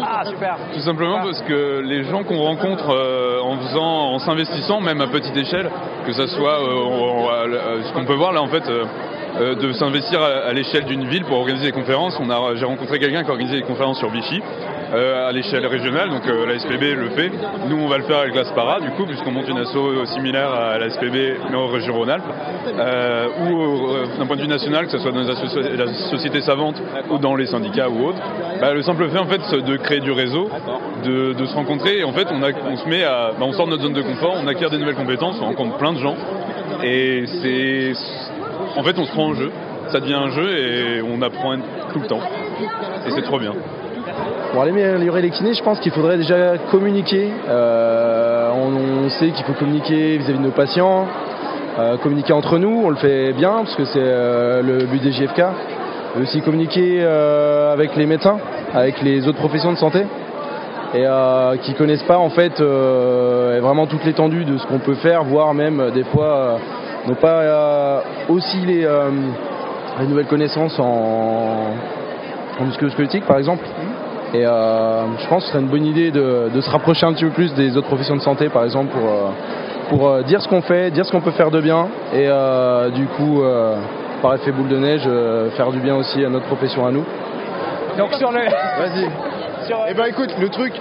Ah 0.02 0.24
super 0.26 0.58
Tout 0.74 0.80
simplement 0.82 1.20
parce 1.22 1.42
que 1.42 1.82
les 1.82 2.04
gens 2.06 2.24
qu'on 2.24 2.40
rencontre 2.40 2.90
euh, 2.90 3.40
en 3.42 3.58
faisant, 3.58 4.14
en 4.14 4.20
s'investissant, 4.20 4.82
même 4.82 5.02
à 5.02 5.08
petite 5.08 5.36
échelle, 5.36 5.70
que 6.06 6.14
ce 6.14 6.28
soit 6.28 6.62
euh, 6.62 7.84
ce 7.84 7.94
qu'on 7.94 8.06
peut 8.06 8.16
voir 8.16 8.34
là 8.34 8.42
en 8.42 8.48
fait, 8.48 8.64
euh, 8.68 9.56
de 9.56 9.72
s'investir 9.74 10.22
à, 10.22 10.52
l'échelle 10.54 10.86
d'une 10.86 11.08
ville 11.08 11.24
pour 11.26 11.38
organiser 11.38 11.68
des 11.68 11.72
conférences. 11.72 12.20
J'ai 12.56 12.66
rencontré 12.66 13.00
quelqu'un 13.00 13.24
qui 13.24 13.30
a 13.30 13.34
organisé 13.34 13.58
des 13.58 13.68
conférences 13.68 14.00
sur 14.00 14.10
Vichy. 14.10 14.42
À 14.94 15.32
l'échelle 15.32 15.65
régionale, 15.65 16.10
donc 16.10 16.24
la 16.25 16.58
SPB 16.60 16.96
le 16.96 17.10
fait. 17.10 17.32
Nous, 17.70 17.77
on 17.77 17.88
va 17.88 17.98
le 17.98 18.03
faire 18.03 18.20
avec 18.20 18.36
l'ASPARA, 18.36 18.79
du 18.79 18.89
coup, 18.91 19.06
puisqu'on 19.06 19.32
monte 19.32 19.48
une 19.48 19.58
asso 19.58 20.06
similaire 20.13 20.51
à 20.51 20.77
la 20.77 20.89
SPB, 20.89 21.38
mais 21.50 21.56
en 21.56 21.67
région 21.67 21.94
Rhône-Alpes. 21.94 22.24
ou 23.41 24.20
d'un 24.20 24.25
point 24.25 24.36
de 24.36 24.41
vue 24.41 24.48
national, 24.48 24.86
que 24.86 24.91
ce 24.91 25.00
soit 25.00 25.12
dans 25.12 25.24
la 25.24 25.94
société 26.10 26.41
savante 26.41 26.82
ou 27.10 27.17
dans 27.17 27.36
les 27.36 27.48
syndicats 27.48 27.89
ou 27.89 28.08
autres. 28.08 28.20
Bah, 28.62 28.74
le 28.74 28.82
simple 28.82 29.10
fait, 29.10 29.20
en 29.20 29.27
fait, 29.27 29.56
de 29.56 29.77
créer 29.77 30.00
du 30.00 30.12
réseau, 30.12 30.50
de, 31.03 31.46
se 31.46 31.56
rencontrer, 31.56 32.00
et 32.00 32.03
en 32.03 32.13
fait, 32.13 32.27
on, 32.32 32.41
on 32.41 32.77
se 32.77 32.88
met 32.88 33.03
à. 33.03 33.32
Bah, 33.38 33.46
on 33.46 33.53
sort 33.53 33.65
de 33.65 33.72
notre 33.72 33.84
zone 33.84 33.94
de 33.94 34.01
confort, 34.01 34.36
on 34.41 34.48
acquiert 34.48 34.70
des 34.70 34.77
nouvelles 34.77 34.96
compétences, 34.96 35.38
on 35.41 35.46
rencontre 35.46 35.77
plein 35.77 35.94
de 35.94 36.00
gens. 36.00 36.15
Et 36.84 37.25
c'est 37.41 37.94
en 38.75 38.84
fait, 38.84 38.98
on 39.00 39.06
se 39.06 39.12
prend 39.12 39.27
en 39.27 39.34
jeu. 39.34 39.51
Ça 39.91 40.00
devient 40.00 40.13
un 40.13 40.29
jeu 40.29 40.58
et 40.58 41.01
on 41.01 41.22
apprend 41.22 41.56
tout 41.91 42.00
le 42.00 42.08
temps. 42.08 42.22
Et 43.08 43.12
c'est 43.12 43.24
trop 43.24 43.39
bien. 43.39 43.53
Pour 44.51 44.63
améliorer 44.63 45.22
les 45.22 45.30
kinés, 45.30 45.54
je 45.54 45.62
pense 45.62 45.80
qu'il 45.80 45.92
faudrait 45.92 46.18
déjà 46.18 46.58
communiquer. 46.72 47.30
Euh, 47.50 48.50
on, 48.54 49.10
sait 49.10 49.30
qu'il 49.30 49.46
faut 49.46 49.54
communiquer 49.54 50.18
vis-à-vis 50.18 50.39
de 50.39 50.44
nos 50.44 50.51
patients, 50.51 51.06
euh, 51.80 51.98
communiquer 51.98 52.34
entre 52.34 52.58
nous, 52.58 52.82
on 52.86 52.89
le 52.89 52.96
fait 52.96 53.34
bien 53.34 53.51
parce 53.63 53.75
que 53.75 53.86
c'est 53.86 54.00
euh, 54.00 54.62
le 54.62 54.86
but 54.86 55.01
des 55.01 55.12
JFK. 55.12 55.44
aussi 56.22 56.42
communiquer 56.42 57.04
avec 57.04 57.96
les 57.96 58.06
médecins, 58.06 58.38
avec 58.74 59.01
les 59.01 59.27
autres 59.27 59.38
professions 59.38 59.72
de 59.72 59.77
santé 59.77 60.06
et 60.94 61.06
qui 61.63 61.74
connaissent 61.74 62.04
pas 62.04 62.18
en 62.18 62.30
fait 62.30 62.62
vraiment 62.62 63.88
toute 63.88 64.06
l'étendue 64.06 64.46
de 64.46 64.58
ce 64.58 64.66
qu'on 64.68 64.80
peut 64.80 64.96
faire, 64.96 65.24
voire 65.24 65.54
même 65.54 65.92
des 65.94 66.04
fois 66.06 66.58
n'ont 67.08 67.16
pas 67.16 68.04
aussi 68.30 68.58
les, 68.66 68.88
nouvelles 70.08 70.27
connaissances 70.27 70.80
en, 70.80 71.74
en 72.60 72.66
musculosquelettique 72.66 73.25
par 73.25 73.38
exemple. 73.38 73.66
Et 74.34 74.46
euh, 74.46 75.06
je 75.20 75.28
pense 75.28 75.44
que 75.44 75.48
ce 75.48 75.54
serait 75.54 75.64
une 75.64 75.70
bonne 75.70 75.86
idée 75.86 76.12
de, 76.12 76.60
se 76.60 76.70
rapprocher 76.70 77.06
un 77.06 77.14
petit 77.14 77.26
peu 77.26 77.32
plus 77.32 77.54
des 77.54 77.78
autres 77.78 77.88
professions 77.88 78.16
de 78.16 78.22
santé 78.22 78.50
par 78.50 78.66
exemple 78.66 78.90
pour, 78.92 80.00
pour 80.00 80.24
dire 80.24 80.42
ce 80.42 80.48
qu'on 80.48 80.62
fait, 80.62 80.92
dire 80.92 81.06
ce 81.06 81.12
qu'on 81.12 81.22
peut 81.22 81.32
faire 81.32 81.50
de 81.50 81.62
bien 81.62 81.88
et 82.14 82.28
du 82.94 83.06
coup 83.08 83.42
par 84.22 84.36
effet 84.36 84.52
boule 84.52 84.68
de 84.68 84.78
neige 84.78 85.08
faire 85.56 85.72
du 85.72 85.80
bien 85.80 85.96
aussi 85.96 86.26
à 86.26 86.30
notre 86.30 86.46
profession 86.46 86.86
à 86.86 86.92
nous. 86.92 87.06
Donc 87.98 88.14
sur 88.16 88.32
le... 88.32 88.40
Vas-y. 88.40 89.08
Eh 89.90 89.94
ben 89.94 90.06
écoute, 90.06 90.34
le 90.40 90.48
truc 90.48 90.74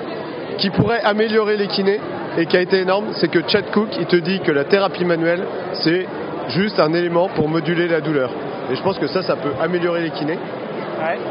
qui 0.59 0.71
pourrait 0.71 1.01
améliorer 1.03 1.57
les 1.57 1.67
kinés, 1.67 1.99
et 2.39 2.47
qui 2.47 2.57
a 2.57 2.61
été 2.61 2.81
énorme, 2.81 3.07
c'est 3.15 3.29
que 3.29 3.41
Chad 3.47 3.71
Cook, 3.73 3.89
il 3.99 4.07
te 4.07 4.17
dit 4.17 4.41
que 4.41 4.53
la 4.53 4.65
thérapie 4.65 5.05
manuelle, 5.05 5.43
c'est 5.83 6.07
juste 6.49 6.79
un 6.79 6.93
élément 6.93 7.29
pour 7.29 7.49
moduler 7.49 7.89
la 7.89 8.01
douleur. 8.01 8.31
Et 8.71 8.77
je 8.77 8.83
pense 8.83 8.99
que 8.99 9.07
ça, 9.07 9.23
ça 9.23 9.37
peut 9.37 9.53
améliorer 9.61 10.03
les 10.03 10.11
kinés. 10.11 10.39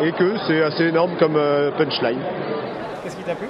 Et 0.03 0.11
que 0.11 0.35
c'est 0.47 0.61
assez 0.61 0.85
énorme 0.85 1.15
comme 1.17 1.35
euh, 1.35 1.71
punchline. 1.71 2.19
Qu'est-ce 3.03 3.15
qui 3.15 3.23
t'a 3.23 3.35
plu? 3.35 3.47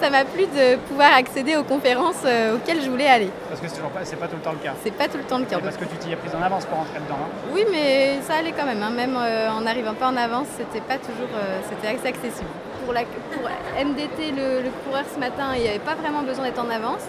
Ça 0.00 0.10
m'a 0.10 0.24
plu 0.24 0.44
de 0.46 0.76
pouvoir 0.88 1.14
accéder 1.16 1.56
aux 1.56 1.64
conférences 1.64 2.22
euh, 2.24 2.54
auxquelles 2.54 2.80
je 2.82 2.88
voulais 2.88 3.08
aller. 3.08 3.30
Parce 3.48 3.60
que 3.60 3.68
c'est 3.68 3.80
pas, 3.82 3.88
pas 3.88 4.28
tout 4.28 4.36
le 4.36 4.42
temps 4.42 4.52
le 4.52 4.58
cas. 4.58 4.74
C'est 4.84 4.94
pas 4.94 5.08
tout 5.08 5.18
le 5.18 5.24
temps 5.24 5.38
le 5.38 5.44
cas. 5.44 5.58
parce 5.58 5.76
que 5.76 5.84
tu 5.84 5.96
t'y 5.96 6.12
es 6.12 6.16
prise 6.16 6.34
en 6.34 6.42
avance 6.42 6.66
pour 6.66 6.78
rentrer 6.78 7.00
dedans. 7.00 7.18
Hein. 7.20 7.50
oui, 7.52 7.64
mais 7.70 8.20
ça 8.22 8.34
allait 8.34 8.52
quand 8.52 8.66
même. 8.66 8.82
Hein. 8.82 8.90
Même 8.90 9.16
euh, 9.16 9.50
en 9.50 9.62
n'arrivant 9.62 9.94
pas 9.94 10.08
en 10.08 10.16
avance, 10.16 10.46
c'était 10.56 10.84
pas 10.84 10.98
toujours, 10.98 11.28
c'était 11.68 11.88
assez 11.88 12.08
accessible 12.08 12.48
pour, 12.88 13.48
MDT, 13.84 14.32
le, 14.32 14.70
coureur 14.84 15.04
ce 15.12 15.20
matin, 15.20 15.52
il 15.54 15.62
n'y 15.62 15.68
avait 15.68 15.78
pas 15.78 15.94
vraiment 15.94 16.22
besoin 16.22 16.44
d'être 16.44 16.62
en 16.62 16.70
avance. 16.70 17.06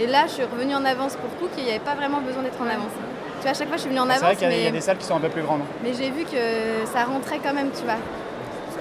Et 0.00 0.06
là, 0.06 0.26
je 0.26 0.32
suis 0.32 0.44
revenue 0.44 0.74
en 0.74 0.84
avance 0.84 1.16
pour 1.16 1.28
Cook 1.38 1.50
et 1.58 1.60
il 1.60 1.64
n'y 1.64 1.70
avait 1.70 1.78
pas 1.80 1.94
vraiment 1.94 2.20
besoin 2.20 2.42
d'être 2.42 2.60
en 2.60 2.66
avance. 2.66 2.92
Vois, 3.48 3.56
à 3.56 3.58
chaque 3.58 3.68
fois, 3.68 3.76
je 3.76 3.82
suis 3.82 3.90
venue 3.90 4.00
en 4.00 4.04
avance. 4.04 4.18
C'est 4.18 4.24
vrai 4.24 4.36
qu'il 4.36 4.62
y, 4.62 4.66
a 4.66 4.70
des 4.70 4.80
salles 4.80 4.98
qui 4.98 5.06
sont 5.06 5.16
un 5.16 5.20
peu 5.20 5.28
plus 5.28 5.42
grandes. 5.42 5.62
Mais 5.82 5.92
j'ai 5.94 6.10
vu 6.10 6.24
que 6.24 6.86
ça 6.92 7.04
rentrait 7.04 7.40
quand 7.42 7.54
même, 7.54 7.70
tu 7.70 7.84
vois. 7.84 7.94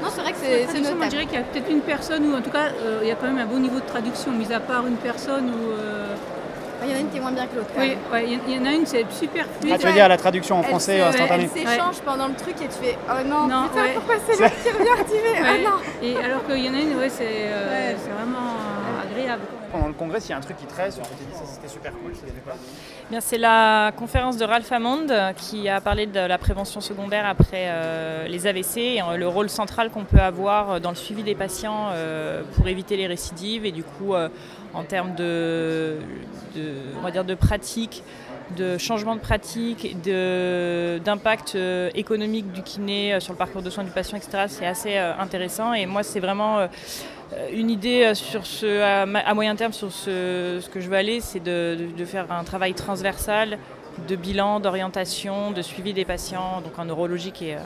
Non, 0.01 0.09
c'est 0.13 0.21
vrai 0.21 0.31
que 0.33 0.37
c'est 0.37 0.79
notable. 0.79 1.03
Je 1.05 1.09
dirais 1.09 1.25
qu'il 1.25 1.35
y 1.35 1.41
a 1.41 1.43
peut-être 1.43 1.71
une 1.71 1.81
personne 1.81 2.25
où, 2.25 2.35
en 2.35 2.41
tout 2.41 2.51
cas, 2.51 2.67
euh, 2.83 2.99
il 3.01 3.07
y 3.07 3.11
a 3.11 3.15
quand 3.15 3.27
même 3.27 3.39
un 3.39 3.45
bon 3.45 3.59
niveau 3.59 3.79
de 3.79 3.85
traduction, 3.85 4.31
mis 4.31 4.51
à 4.53 4.59
part 4.59 4.85
une 4.85 4.97
personne 4.97 5.49
où. 5.49 5.71
Euh, 5.71 6.15
il 6.83 6.91
y 6.91 6.93
en 6.93 6.97
a 6.97 6.99
une 6.99 7.09
qui 7.09 7.17
est 7.17 7.21
moins 7.21 7.31
bien 7.31 7.47
que 7.47 7.55
l'autre. 7.55 7.69
Oui, 7.77 7.97
il 8.47 8.55
y 8.55 8.59
en 8.59 8.65
a 8.65 8.71
une, 8.71 8.85
c'est 8.85 9.05
super 9.11 9.45
fluide. 9.59 9.73
Ah, 9.75 9.79
tu 9.79 9.87
veux 9.87 9.93
dire 9.93 10.07
la 10.07 10.17
traduction 10.17 10.59
en 10.59 10.63
français 10.63 11.01
instantanée 11.01 11.49
Elle 11.55 11.67
s'échange 11.67 11.97
pendant 12.05 12.27
le 12.27 12.35
truc 12.35 12.55
et 12.61 12.67
tu 12.67 12.77
fais 12.81 12.97
Oh 13.09 13.27
non, 13.27 13.47
non 13.47 13.67
putain, 13.67 13.81
pourquoi 13.95 14.15
c'est 14.29 14.39
là 14.39 14.49
qui 14.49 14.69
revient 14.69 15.03
tu 15.05 15.17
fais 15.17 15.41
Oh 15.41 15.69
non 15.69 16.07
Et 16.07 16.23
alors 16.23 16.45
qu'il 16.45 16.63
y 16.63 16.69
en 16.69 16.75
a 16.75 16.79
une, 16.79 16.95
ouais, 16.97 17.09
c'est 17.09 17.25
euh, 17.25 17.93
vraiment 18.15 18.53
euh, 18.53 18.66
agréable. 19.17 19.43
Pendant 19.71 19.87
le 19.87 19.93
congrès, 19.93 20.19
s'il 20.19 20.31
y 20.31 20.33
a 20.33 20.37
un 20.37 20.41
truc 20.41 20.57
qui 20.57 20.65
tresse, 20.65 20.95
ça 20.95 21.01
c'était 21.45 21.67
super 21.67 21.91
cool, 21.93 22.13
quoi 22.43 22.53
Bien, 23.09 23.21
c'est 23.21 23.37
la 23.37 23.91
conférence 23.95 24.37
de 24.37 24.45
Ralph 24.45 24.71
Hammond 24.71 25.07
qui 25.35 25.67
a 25.69 25.81
parlé 25.81 26.05
de 26.05 26.19
la 26.19 26.37
prévention 26.37 26.81
secondaire 26.81 27.25
après 27.25 27.67
euh, 27.67 28.27
les 28.27 28.47
AVC 28.47 28.77
et 28.77 29.01
le 29.17 29.27
rôle 29.27 29.49
central 29.49 29.89
qu'on 29.89 30.05
peut 30.05 30.19
avoir 30.19 30.79
dans 30.79 30.89
le 30.89 30.95
suivi 30.95 31.23
des 31.23 31.35
patients 31.35 31.91
pour 32.55 32.67
éviter 32.67 32.97
les 32.97 33.07
récidives 33.07 33.65
et 33.65 33.71
du 33.71 33.83
coup 33.83 34.13
en 34.73 34.83
termes 34.83 35.15
de, 35.15 35.97
on 36.97 37.01
va 37.01 37.11
dire 37.11 37.25
de 37.25 37.35
pratique, 37.35 38.03
de 38.55 38.77
changement 38.77 39.15
de 39.15 39.21
pratique, 39.21 39.97
d'impact 40.03 41.55
euh, 41.55 41.89
économique 41.95 42.51
du 42.51 42.61
kiné 42.61 43.13
euh, 43.13 43.19
sur 43.19 43.33
le 43.33 43.37
parcours 43.37 43.61
de 43.61 43.69
soins 43.69 43.83
du 43.83 43.91
patient, 43.91 44.17
etc. 44.17 44.45
C'est 44.47 44.65
assez 44.65 44.97
euh, 44.97 45.13
intéressant 45.17 45.73
et 45.73 45.85
moi 45.85 46.03
c'est 46.03 46.19
vraiment 46.19 46.67
une 47.51 47.69
idée 47.69 48.13
sur 48.15 48.45
ce, 48.45 48.81
à, 48.81 49.33
moyen 49.33 49.55
terme 49.55 49.73
sur 49.73 49.91
ce, 49.91 50.65
que 50.69 50.79
je 50.79 50.89
veux 50.89 50.95
aller, 50.95 51.19
c'est 51.19 51.41
de, 51.43 51.77
faire 52.05 52.31
un 52.31 52.43
travail 52.43 52.73
transversal 52.73 53.57
de 54.07 54.15
bilan, 54.15 54.59
d'orientation, 54.59 55.51
de 55.51 55.61
suivi 55.61 55.93
des 55.93 56.05
patients, 56.05 56.61
donc 56.61 56.77
en 56.77 56.85
neurologie 56.85 57.31
qui 57.31 57.49
est 57.49 57.57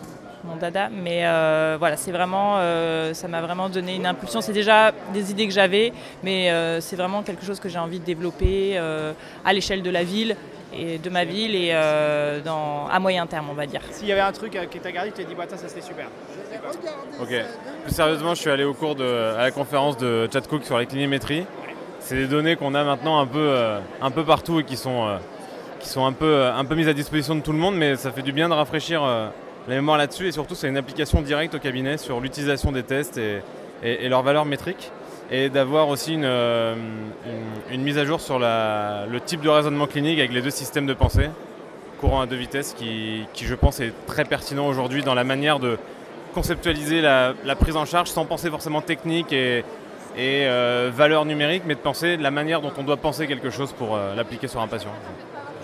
mon 0.44 0.56
dada. 0.56 0.90
Mais 0.90 1.26
euh, 1.26 1.76
voilà, 1.80 1.98
c'est 1.98 2.12
vraiment, 2.12 2.58
euh, 2.58 3.14
ça 3.14 3.28
m'a 3.28 3.42
vraiment 3.42 3.70
donné 3.70 3.96
une 3.96 4.06
impulsion. 4.06 4.42
C'est 4.42 4.54
déjà 4.54 4.92
des 5.14 5.32
idées 5.32 5.48
que 5.48 5.54
j'avais, 5.54 5.94
mais 6.24 6.52
euh, 6.52 6.82
c'est 6.82 6.96
vraiment 6.96 7.24
quelque 7.24 7.46
chose 7.46 7.60
que 7.60 7.70
j'ai 7.70 7.80
envie 7.80 8.00
de 8.00 8.06
développer 8.06 8.78
à 8.78 9.54
l'échelle 9.54 9.82
de 9.82 9.90
la 9.90 10.04
ville 10.04 10.36
et 10.74 10.98
de 10.98 11.10
ma 11.10 11.26
ville 11.26 11.56
et 11.56 11.74
dans, 12.44 12.88
à 12.88 13.00
moyen 13.00 13.26
terme, 13.28 13.48
on 13.50 13.54
va 13.54 13.66
dire. 13.66 13.82
S'il 13.92 14.08
y 14.08 14.12
avait 14.12 14.22
un 14.22 14.32
truc 14.32 14.58
qui 14.70 14.80
t'a 14.80 14.92
gardé, 14.92 15.12
tu 15.12 15.18
t'es 15.18 15.24
dit, 15.26 15.36
bah, 15.36 15.46
ça, 15.48 15.58
c'était 15.58 15.82
super. 15.82 16.08
Ok. 17.22 17.34
Plus 17.84 17.94
sérieusement, 17.94 18.36
je 18.36 18.42
suis 18.42 18.50
allé 18.50 18.64
au 18.64 18.74
cours 18.74 18.96
de, 18.96 19.06
à 19.06 19.44
la 19.44 19.52
conférence 19.52 19.98
de 19.98 20.30
Chad 20.32 20.48
Cook 20.48 20.64
sur 20.64 20.78
la 20.78 20.86
clinimétrie. 20.86 21.46
C'est 22.00 22.16
des 22.16 22.28
données 22.28 22.56
qu'on 22.56 22.74
a 22.74 22.84
maintenant 22.84 23.20
un 23.20 23.28
peu, 23.28 23.56
un 24.02 24.12
peu 24.12 24.24
partout 24.24 24.60
et 24.60 24.64
qui 24.64 24.78
sont, 24.78 25.18
qui 25.80 25.90
sont 25.90 26.06
un, 26.06 26.14
peu, 26.14 26.46
un 26.46 26.66
peu 26.66 26.76
mises 26.76 26.88
à 26.88 26.94
disposition 26.94 27.36
de 27.36 27.42
tout 27.42 27.52
le 27.52 27.60
monde, 27.60 27.76
mais 27.76 27.96
ça 27.96 28.12
fait 28.12 28.22
du 28.22 28.32
bien 28.32 28.50
de 28.50 28.54
rafraîchir 28.54 29.04
la 29.68 29.76
mémoire 29.76 29.98
là-dessus 29.98 30.28
et 30.28 30.32
surtout 30.32 30.56
c'est 30.56 30.68
une 30.68 30.78
application 30.78 31.22
directe 31.22 31.56
au 31.56 31.60
cabinet 31.60 31.98
sur 31.98 32.20
l'utilisation 32.20 32.72
des 32.72 32.84
tests 32.84 33.18
et, 33.18 33.42
et, 33.84 34.10
leurs 34.10 34.24
valeurs 34.24 34.46
métriques 34.46 34.92
et 35.32 35.50
d'avoir 35.50 35.88
aussi 35.88 36.18
euh, 36.22 36.76
une, 37.26 37.74
une, 37.74 37.82
mise 37.82 37.98
à 37.98 38.04
jour 38.04 38.20
sur 38.20 38.38
la, 38.38 39.06
le 39.10 39.22
type 39.22 39.42
de 39.42 39.50
raisonnement 39.50 39.88
clinique 39.88 40.20
avec 40.20 40.34
les 40.34 40.42
deux 40.42 40.50
systèmes 40.50 40.86
de 40.86 40.94
pensée 40.94 41.30
courant 42.02 42.22
à 42.22 42.26
deux 42.26 42.36
vitesses 42.36 42.74
qui, 42.74 43.26
je 43.36 43.56
pense, 43.56 43.80
est 43.80 43.94
très 44.08 44.26
pertinent 44.26 44.68
aujourd'hui 44.68 45.04
dans 45.04 45.14
la 45.14 45.24
manière 45.24 45.60
de 45.60 45.78
conceptualiser 46.34 47.00
la, 47.00 47.34
prise 47.60 47.76
en 47.76 47.86
charge 47.86 48.10
sans 48.10 48.26
penser 48.26 48.50
forcément 48.50 48.82
technique 48.82 49.32
et, 49.32 49.64
et 50.18 50.48
valeur 50.90 51.26
numérique, 51.26 51.62
mais 51.68 51.76
de 51.76 51.80
penser 51.80 52.18
de 52.18 52.24
la 52.24 52.32
manière 52.32 52.62
dont 52.62 52.72
on 52.80 52.82
doit 52.82 52.98
penser 52.98 53.28
quelque 53.28 53.52
chose 53.52 53.72
pour 53.72 54.00
l'appliquer 54.18 54.48
sur 54.48 54.62
un 54.62 54.68
patient. 54.68 54.90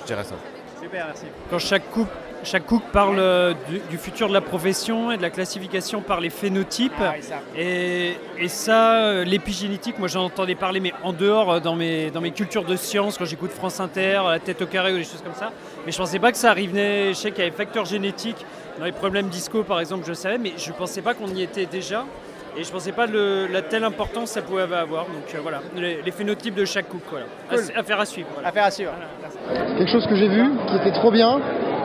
Je 0.02 0.06
dirais 0.06 0.24
ça. 0.24 0.36
Super, 0.80 1.08
merci. 1.08 1.26
Quand 1.50 1.58
chaque 1.58 1.90
couple 1.90 2.12
chaque 2.44 2.66
cook 2.66 2.84
parle 2.92 3.20
euh, 3.20 3.54
du, 3.90 3.98
futur 3.98 4.28
de 4.30 4.34
la 4.34 4.42
profession 4.42 5.12
et 5.12 5.18
de 5.18 5.22
la 5.22 5.30
classification 5.30 6.02
par 6.02 6.22
les 6.22 6.30
phénotypes. 6.30 6.94
Ah 7.00 7.16
et, 7.58 8.16
ça, 8.48 8.96
euh, 8.98 9.24
l'épigénétique, 9.24 10.00
moi 10.00 10.08
j'en 10.08 10.24
entendais 10.24 10.56
parler, 10.56 10.80
mais 10.80 10.94
en 11.04 11.14
dehors, 11.14 11.52
euh, 11.52 11.60
dans 11.60 11.76
mes, 11.76 12.12
dans 12.12 12.22
mes 12.22 12.32
cultures 12.32 12.64
de 12.64 12.76
sciences, 12.76 13.18
quand 13.18 13.26
j'écoute 13.26 13.52
France 13.52 13.80
Inter, 13.80 14.22
La 14.30 14.40
tête 14.40 14.62
au 14.62 14.66
carré 14.66 14.94
ou 14.94 14.98
des 14.98 15.04
choses 15.04 15.22
comme 15.24 15.34
ça. 15.34 15.52
Mais 15.86 15.92
je 15.92 15.98
pensais 15.98 16.20
pas 16.20 16.32
que 16.32 16.38
ça 16.38 16.52
arrivait. 16.52 17.10
Je 17.10 17.14
sais 17.14 17.32
qu'il 17.32 17.44
y 17.44 17.48
avait 17.48 17.56
facteurs 17.56 17.86
génétiques 17.86 18.46
dans 18.80 18.86
les 18.86 18.92
problèmes 18.92 19.28
disco, 19.28 19.64
par 19.64 19.80
exemple, 19.80 20.06
je 20.08 20.14
savais, 20.14 20.38
mais 20.38 20.54
je 20.58 20.72
pensais 20.72 21.02
pas 21.02 21.14
qu'on 21.14 21.28
y 21.28 21.42
était 21.42 21.66
déjà. 21.66 22.06
Et 22.58 22.64
je 22.64 22.72
pensais 22.72 22.92
pas 22.92 23.06
la 23.06 23.62
telle 23.62 23.84
importance 23.84 24.32
ça 24.32 24.42
pouvait 24.42 24.64
avoir. 24.64 25.06
Donc 25.06 25.42
voilà, 25.44 25.62
les, 25.76 26.12
phénotypes 26.12 26.56
de 26.56 26.66
chaque 26.66 26.90
cook. 26.90 27.04
Voilà. 27.12 27.26
Affaire 27.76 28.00
à 28.00 28.06
suivre. 28.06 28.30
Affaire 28.44 28.66
à 28.66 28.72
suivre. 28.72 28.94
Quelque 29.78 29.92
chose 29.92 30.08
que 30.08 30.16
j'ai 30.16 30.28
vu 30.28 30.44
qui 30.68 30.76
était 30.78 30.92
trop 30.94 31.12
bien, 31.12 31.40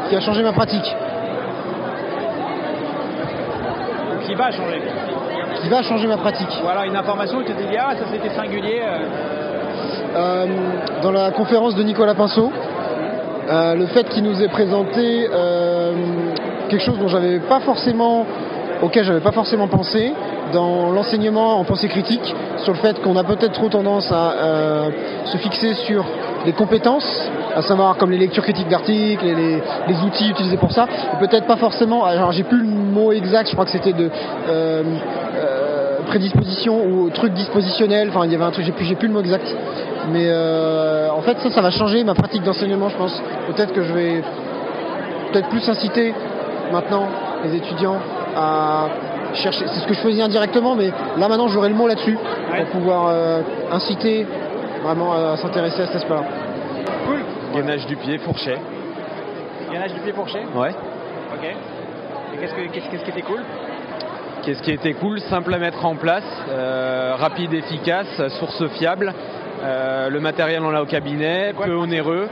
qui 0.08 0.16
a 0.16 0.20
changé 0.20 0.42
ma 0.42 0.52
pratique. 0.52 0.96
Qui 4.26 4.34
va 4.34 4.50
changer 4.50 4.82
Qui 5.62 5.68
va 5.68 5.82
changer 5.82 6.06
ma 6.06 6.16
pratique. 6.16 6.60
Voilà, 6.62 6.86
une 6.86 6.96
information 6.96 7.38
où 7.38 7.42
tu 7.42 7.52
te 7.52 7.62
dis, 7.62 7.76
ah, 7.78 7.94
ça 7.98 8.04
c'était 8.10 8.30
singulier. 8.30 8.80
Euh. 8.82 8.98
Euh, 10.14 10.46
dans 11.02 11.10
la 11.10 11.30
conférence 11.30 11.74
de 11.74 11.82
Nicolas 11.82 12.14
Pinceau, 12.14 12.52
euh, 13.50 13.74
le 13.74 13.86
fait 13.86 14.08
qu'il 14.10 14.22
nous 14.22 14.42
ait 14.42 14.48
présenté 14.48 15.28
quelque 16.68 16.84
chose 16.84 16.98
dont 16.98 17.08
j'avais 17.08 17.40
pas 17.40 17.60
forcément 17.60 18.26
auquel 18.82 19.04
j'avais 19.04 19.20
pas 19.20 19.32
forcément 19.32 19.68
pensé 19.68 20.12
dans 20.52 20.90
l'enseignement 20.90 21.58
en 21.58 21.64
pensée 21.64 21.88
critique 21.88 22.34
sur 22.58 22.72
le 22.72 22.78
fait 22.78 23.00
qu'on 23.02 23.16
a 23.16 23.24
peut-être 23.24 23.52
trop 23.52 23.68
tendance 23.68 24.10
à 24.12 24.90
se 25.26 25.36
fixer 25.38 25.74
sur 25.74 26.04
les 26.44 26.52
compétences 26.52 27.30
à 27.54 27.62
savoir 27.62 27.96
comme 27.96 28.10
les 28.10 28.18
lectures 28.18 28.42
critiques 28.42 28.68
d'articles 28.68 29.24
et 29.24 29.34
les, 29.34 30.02
outils 30.04 30.30
utilisés 30.30 30.56
pour 30.56 30.72
ça. 30.72 30.86
Peut-être 31.20 31.46
pas 31.46 31.56
forcément, 31.56 32.04
alors 32.04 32.32
j'ai 32.32 32.42
plus 32.42 32.58
le 32.58 32.66
mot 32.66 33.12
exact, 33.12 33.48
je 33.48 33.52
crois 33.52 33.64
que 33.64 33.70
c'était 33.70 33.92
de 33.92 34.10
euh, 34.48 34.82
euh, 35.36 35.98
prédisposition 36.06 36.84
ou 36.86 37.10
truc 37.10 37.32
dispositionnel, 37.34 38.08
enfin 38.08 38.24
il 38.24 38.32
y 38.32 38.34
avait 38.34 38.44
un 38.44 38.50
truc, 38.50 38.64
j'ai 38.64 38.72
plus, 38.72 38.84
j'ai 38.84 38.94
plus 38.94 39.08
le 39.08 39.14
mot 39.14 39.20
exact. 39.20 39.46
Mais 40.10 40.26
euh, 40.28 41.10
en 41.10 41.20
fait 41.20 41.38
ça, 41.38 41.50
ça 41.50 41.60
va 41.60 41.70
changer 41.70 42.02
ma 42.04 42.14
pratique 42.14 42.42
d'enseignement 42.42 42.88
je 42.88 42.96
pense. 42.96 43.22
Peut-être 43.48 43.72
que 43.72 43.82
je 43.82 43.92
vais 43.92 44.22
peut-être 45.32 45.48
plus 45.48 45.68
inciter 45.68 46.14
maintenant 46.72 47.06
les 47.44 47.56
étudiants 47.56 47.98
à 48.36 48.86
chercher, 49.34 49.64
c'est 49.66 49.80
ce 49.80 49.86
que 49.86 49.94
je 49.94 50.00
faisais 50.00 50.22
indirectement, 50.22 50.74
mais 50.74 50.90
là 51.16 51.28
maintenant 51.28 51.48
j'aurai 51.48 51.68
le 51.68 51.74
mot 51.74 51.88
là-dessus 51.88 52.16
pour 52.56 52.66
pouvoir 52.66 53.14
inciter 53.72 54.26
vraiment 54.82 55.12
à 55.12 55.36
s'intéresser 55.36 55.82
à 55.82 55.86
cet 55.86 55.96
aspect-là. 55.96 56.24
Gainage 57.54 57.86
du 57.86 57.96
pied, 57.96 58.18
fourchet. 58.18 58.56
Gainage 59.70 59.92
du 59.92 60.00
pied, 60.00 60.12
fourchet 60.12 60.42
Ouais. 60.54 60.70
Ok. 61.34 61.44
Et 61.44 62.38
qu'est-ce, 62.38 63.04
qui 63.04 63.10
était 63.10 63.22
cool? 63.22 63.40
Qu'est-ce 64.42 64.62
qui 64.62 64.70
était 64.70 64.94
cool? 64.94 65.20
Simple 65.20 65.52
à 65.52 65.58
mettre 65.58 65.84
en 65.84 65.94
place, 65.96 66.24
euh, 66.48 67.14
rapide, 67.18 67.52
efficace, 67.52 68.06
source 68.38 68.66
fiable. 68.78 69.12
Euh, 69.62 70.08
le 70.08 70.20
matériel, 70.20 70.62
on 70.62 70.70
l'a 70.70 70.82
au 70.82 70.86
cabinet, 70.86 71.52
peu 71.52 71.74
onéreux. 71.74 72.28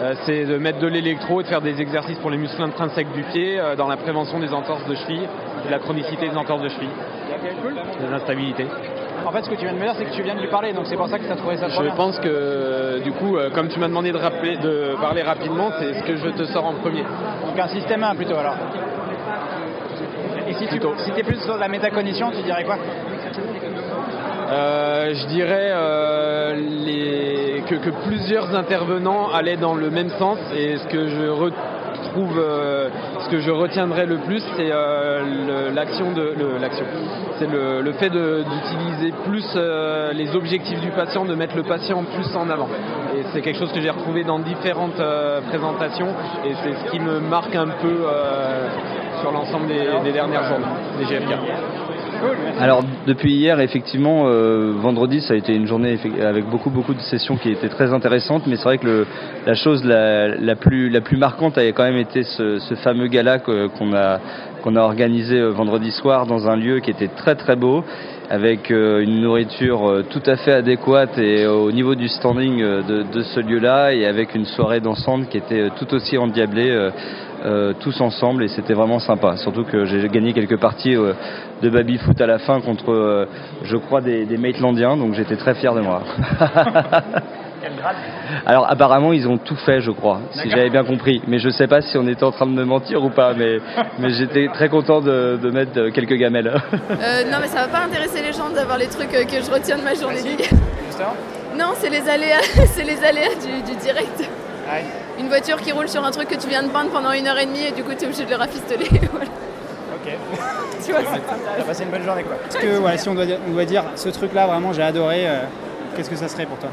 Euh, 0.00 0.14
c'est 0.26 0.44
de 0.44 0.58
mettre 0.58 0.80
de 0.80 0.88
l'électro 0.88 1.40
et 1.40 1.44
de 1.44 1.48
faire 1.48 1.60
des 1.60 1.80
exercices 1.80 2.18
pour 2.18 2.30
les 2.30 2.36
muscles 2.36 2.62
intrinsèques 2.62 3.12
du 3.12 3.22
pied 3.22 3.60
dans 3.78 3.86
la 3.86 3.96
prévention 3.96 4.40
des 4.40 4.52
entorses 4.52 4.86
de 4.86 4.96
cheville 4.96 5.28
de 5.64 5.70
la 5.70 5.78
chronicité 5.78 6.28
des 6.28 6.36
entorses 6.36 6.62
de 6.62 6.68
cheville. 6.68 6.88
Cool. 7.62 7.74
Des 7.74 8.14
instabilités. 8.14 8.66
En 9.26 9.30
fait, 9.30 9.42
ce 9.42 9.50
que 9.50 9.54
tu 9.54 9.64
viens 9.64 9.72
de 9.72 9.78
me 9.78 9.84
dire, 9.84 9.94
c'est 9.96 10.04
que 10.04 10.14
tu 10.14 10.22
viens 10.22 10.34
de 10.34 10.40
lui 10.40 10.48
parler, 10.48 10.72
donc 10.72 10.86
c'est 10.86 10.96
pour 10.96 11.08
ça 11.08 11.18
que 11.18 11.24
tu 11.24 11.30
as 11.32 11.36
trouvé 11.36 11.56
ça 11.56 11.68
trop 11.68 11.82
Je 11.82 11.90
pense 11.90 12.18
que, 12.18 13.00
du 13.02 13.12
coup, 13.12 13.36
euh, 13.36 13.50
comme 13.50 13.68
tu 13.68 13.78
m'as 13.78 13.88
demandé 13.88 14.12
de, 14.12 14.18
rappeler, 14.18 14.56
de 14.58 14.96
parler 15.00 15.22
rapidement, 15.22 15.70
c'est 15.78 15.94
ce 15.94 16.02
que 16.04 16.16
je 16.16 16.28
te 16.28 16.44
sors 16.44 16.66
en 16.66 16.74
premier. 16.74 17.02
Donc 17.02 17.58
un 17.58 17.68
système 17.68 18.04
1 18.04 18.14
plutôt 18.16 18.36
alors. 18.36 18.56
Et 20.46 20.52
si 20.52 20.66
tu 20.66 21.20
es 21.20 21.22
plus 21.22 21.40
sur 21.40 21.56
la 21.56 21.68
métacognition, 21.68 22.30
tu 22.32 22.42
dirais 22.42 22.64
quoi? 22.64 22.76
Euh, 24.50 25.14
je 25.14 25.26
dirais 25.26 25.70
euh, 25.72 26.54
les, 26.54 27.62
que, 27.66 27.76
que, 27.76 27.90
plusieurs 28.06 28.54
intervenants 28.54 29.30
allaient 29.32 29.56
dans 29.56 29.74
le 29.74 29.90
même 29.90 30.10
sens 30.10 30.38
et 30.54 30.76
ce 30.76 30.86
que 30.86 31.08
je 31.08 31.30
euh, 32.16 32.88
ce 33.20 33.28
que 33.28 33.40
je 33.40 33.50
retiendrai 33.50 34.06
le 34.06 34.18
plus, 34.18 34.42
c'est 34.56 34.70
euh, 34.70 35.70
l'action 35.72 36.12
de 36.12 36.34
l'action. 36.60 36.84
C'est 37.38 37.50
le, 37.50 37.92
fait 37.94 38.10
d'utiliser 38.10 39.12
plus 39.24 39.46
euh, 39.56 40.12
les 40.12 40.34
objectifs 40.34 40.80
du 40.80 40.90
patient, 40.90 41.24
de 41.24 41.34
mettre 41.34 41.56
le 41.56 41.62
patient 41.62 42.02
plus 42.02 42.36
en 42.36 42.48
avant. 42.50 42.68
Et 43.16 43.22
c'est 43.32 43.40
quelque 43.40 43.58
chose 43.58 43.72
que 43.72 43.80
j'ai 43.80 43.90
retrouvé 43.90 44.24
dans 44.24 44.38
différentes 44.38 45.00
présentations 45.48 46.08
et 46.44 46.54
c'est 46.62 46.74
ce 46.74 46.90
qui 46.90 46.98
me 46.98 47.20
marque 47.20 47.54
un 47.54 47.68
peu 47.68 48.06
sur 49.20 49.30
l'ensemble 49.30 49.68
des, 49.68 49.86
des, 50.02 50.12
dernières 50.12 50.44
journées 50.44 50.64
des 50.98 51.04
GFK. 51.04 51.34
Alors 52.60 52.84
depuis 53.06 53.34
hier, 53.34 53.60
effectivement, 53.60 54.24
euh, 54.26 54.72
vendredi, 54.76 55.20
ça 55.20 55.34
a 55.34 55.36
été 55.36 55.54
une 55.54 55.66
journée 55.66 55.98
avec 56.22 56.48
beaucoup 56.48 56.70
beaucoup 56.70 56.94
de 56.94 57.00
sessions 57.00 57.36
qui 57.36 57.50
étaient 57.50 57.68
très 57.68 57.92
intéressantes, 57.92 58.46
mais 58.46 58.56
c'est 58.56 58.64
vrai 58.64 58.78
que 58.78 59.06
la 59.46 59.54
chose 59.54 59.84
la, 59.84 60.56
plus, 60.56 60.88
la 60.88 61.00
plus 61.00 61.16
marquante 61.16 61.58
avait 61.58 61.72
quand 61.72 61.84
même 61.84 61.98
été 61.98 62.22
ce, 62.22 62.74
fameux 62.82 63.08
gala 63.08 63.38
qu'on 63.38 63.94
a, 63.94 64.20
qu'on 64.62 64.76
a 64.76 64.80
organisé 64.80 65.38
euh, 65.38 65.50
vendredi 65.50 65.90
soir 65.90 66.26
dans 66.26 66.48
un 66.48 66.56
lieu 66.56 66.80
qui 66.80 66.90
était 66.90 67.08
très 67.08 67.34
très 67.34 67.56
beau 67.56 67.84
avec 68.30 68.70
euh, 68.70 69.02
une 69.02 69.20
nourriture 69.20 70.02
tout 70.08 70.22
à 70.24 70.36
fait 70.36 70.52
adéquate 70.52 71.18
et 71.18 71.46
au 71.46 71.70
niveau 71.72 71.94
du 71.94 72.08
standing 72.08 72.58
de, 72.58 73.22
ce 73.22 73.40
lieu-là 73.40 73.92
et 73.92 74.06
avec 74.06 74.34
une 74.34 74.46
soirée 74.46 74.80
dansante 74.80 75.28
qui 75.28 75.36
était 75.36 75.68
tout 75.76 75.92
aussi 75.92 76.16
endiablée 76.16 76.90
tous 77.80 78.00
ensemble 78.00 78.44
et 78.44 78.48
c'était 78.48 78.74
vraiment 78.74 78.98
sympa. 78.98 79.36
Surtout 79.36 79.64
que 79.64 79.84
j'ai 79.84 80.08
gagné 80.08 80.32
quelques 80.32 80.58
parties 80.58 80.96
euh, 80.96 81.12
de 81.62 81.70
baby 81.70 81.98
foot 81.98 82.20
à 82.20 82.26
la 82.26 82.38
fin 82.38 82.60
contre, 82.60 82.90
euh, 82.92 83.26
je 83.64 83.76
crois, 83.76 84.00
des, 84.00 84.24
des 84.24 84.36
Maitlandiens, 84.36 84.96
donc 84.96 85.14
j'étais 85.14 85.36
très 85.36 85.54
fier 85.54 85.74
de 85.74 85.80
moi. 85.80 86.02
Alors 88.44 88.70
apparemment 88.70 89.14
ils 89.14 89.26
ont 89.26 89.38
tout 89.38 89.56
fait 89.56 89.80
je 89.80 89.90
crois, 89.90 90.20
si 90.32 90.50
j'avais 90.50 90.68
bien 90.68 90.84
compris. 90.84 91.22
Mais 91.26 91.38
je 91.38 91.48
sais 91.48 91.66
pas 91.66 91.80
si 91.80 91.96
on 91.96 92.06
était 92.06 92.24
en 92.24 92.30
train 92.30 92.46
de 92.46 92.52
me 92.52 92.64
mentir 92.64 93.02
ou 93.02 93.08
pas, 93.08 93.32
mais, 93.32 93.58
mais 93.98 94.10
j'étais 94.10 94.48
très 94.52 94.68
content 94.68 95.00
de, 95.00 95.50
mettre 95.50 95.88
quelques 95.90 96.14
gamelles. 96.14 96.52
non 96.90 97.38
mais 97.40 97.48
ça 97.48 97.66
va 97.66 97.68
pas 97.68 97.84
intéresser 97.84 98.22
les 98.22 98.32
gens 98.32 98.50
d'avoir 98.50 98.76
les 98.76 98.88
trucs 98.88 99.10
que 99.10 99.40
je 99.40 99.50
retiens 99.50 99.78
de 99.78 99.82
ma 99.82 99.94
journée. 99.94 100.18
non 101.58 101.72
c'est 101.74 101.90
les 101.90 102.08
aléas, 102.08 102.42
c'est 102.66 102.84
les 102.84 103.02
aléas 103.02 103.34
du, 103.36 103.76
direct. 103.76 104.30
Une 105.18 105.28
voiture 105.28 105.60
qui 105.60 105.72
roule 105.72 105.88
sur 105.88 106.04
un 106.04 106.10
truc 106.10 106.28
que 106.28 106.34
tu 106.36 106.48
viens 106.48 106.62
de 106.62 106.68
peindre 106.68 106.90
pendant 106.90 107.12
une 107.12 107.26
heure 107.26 107.38
et 107.38 107.46
demie 107.46 107.64
et 107.68 107.72
du 107.72 107.82
coup 107.82 107.92
tu 107.96 108.04
es 108.04 108.06
obligé 108.06 108.24
de 108.24 108.30
le 108.30 108.36
rafistoler. 108.36 108.88
Ok. 110.06 110.12
tu 110.84 110.92
vois, 110.92 111.00
t'as 111.56 111.62
passé 111.62 111.84
une 111.84 111.90
bonne 111.90 112.02
journée 112.02 112.24
quoi. 112.24 112.36
Est-ce 112.46 112.58
que 112.58 112.78
voilà, 112.78 112.98
si 112.98 113.08
on 113.08 113.14
doit, 113.14 113.24
dire, 113.24 113.38
on 113.48 113.52
doit 113.52 113.64
dire 113.64 113.84
ce 113.94 114.10
truc 114.10 114.34
là 114.34 114.46
vraiment 114.46 114.72
j'ai 114.74 114.82
adoré, 114.82 115.26
euh, 115.26 115.44
qu'est-ce 115.96 116.10
que 116.10 116.16
ça 116.16 116.28
serait 116.28 116.44
pour 116.44 116.58
toi 116.58 116.68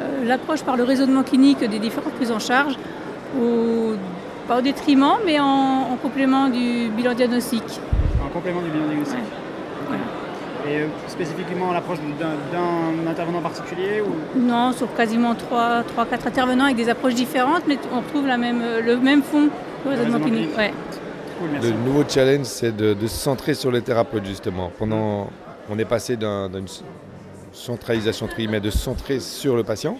euh, 0.00 0.24
L'approche 0.26 0.62
par 0.62 0.76
le 0.76 0.82
raisonnement 0.82 1.22
clinique 1.22 1.60
des 1.60 1.78
différentes 1.78 2.12
prises 2.14 2.30
en 2.30 2.40
charge, 2.40 2.74
pas 4.48 4.58
au 4.58 4.60
détriment 4.60 5.14
mais 5.24 5.40
en, 5.40 5.96
complément 6.02 6.48
du 6.48 6.90
bilan 6.90 7.14
diagnostique. 7.14 7.80
En 8.22 8.28
complément 8.28 8.60
du 8.60 8.68
bilan 8.68 8.86
diagnostique. 8.86 9.18
Et 10.66 10.78
euh, 10.78 10.86
spécifiquement 11.08 11.72
l'approche 11.72 11.98
d'un 12.18 13.10
intervenant 13.10 13.42
particulier 13.42 14.00
ou... 14.00 14.38
Non, 14.38 14.72
sur 14.72 14.94
quasiment 14.94 15.34
3-4 15.34 16.26
intervenants 16.26 16.64
avec 16.64 16.76
des 16.76 16.88
approches 16.88 17.14
différentes, 17.14 17.64
mais 17.68 17.78
on 17.92 18.00
retrouve 18.00 18.26
la 18.26 18.38
même, 18.38 18.62
euh, 18.62 18.80
le 18.80 18.96
même 18.98 19.22
fond 19.22 19.50
le 19.84 19.90
raisonnement 19.90 20.20
clinique. 20.20 20.50
le 21.62 21.70
nouveau 21.84 22.04
challenge, 22.08 22.46
c'est 22.46 22.74
de, 22.74 22.96
se 23.02 23.08
centrer 23.08 23.52
sur 23.54 23.70
les 23.70 23.82
thérapeutes, 23.82 24.24
justement. 24.24 24.72
Pendant, 24.78 25.28
on 25.68 25.78
est 25.78 25.84
passé 25.84 26.16
d'une 26.16 26.66
centralisation, 27.52 28.28
mais 28.48 28.60
de 28.60 28.70
se 28.70 28.78
centrer 28.78 29.20
sur 29.20 29.56
le 29.56 29.64
patient. 29.64 29.98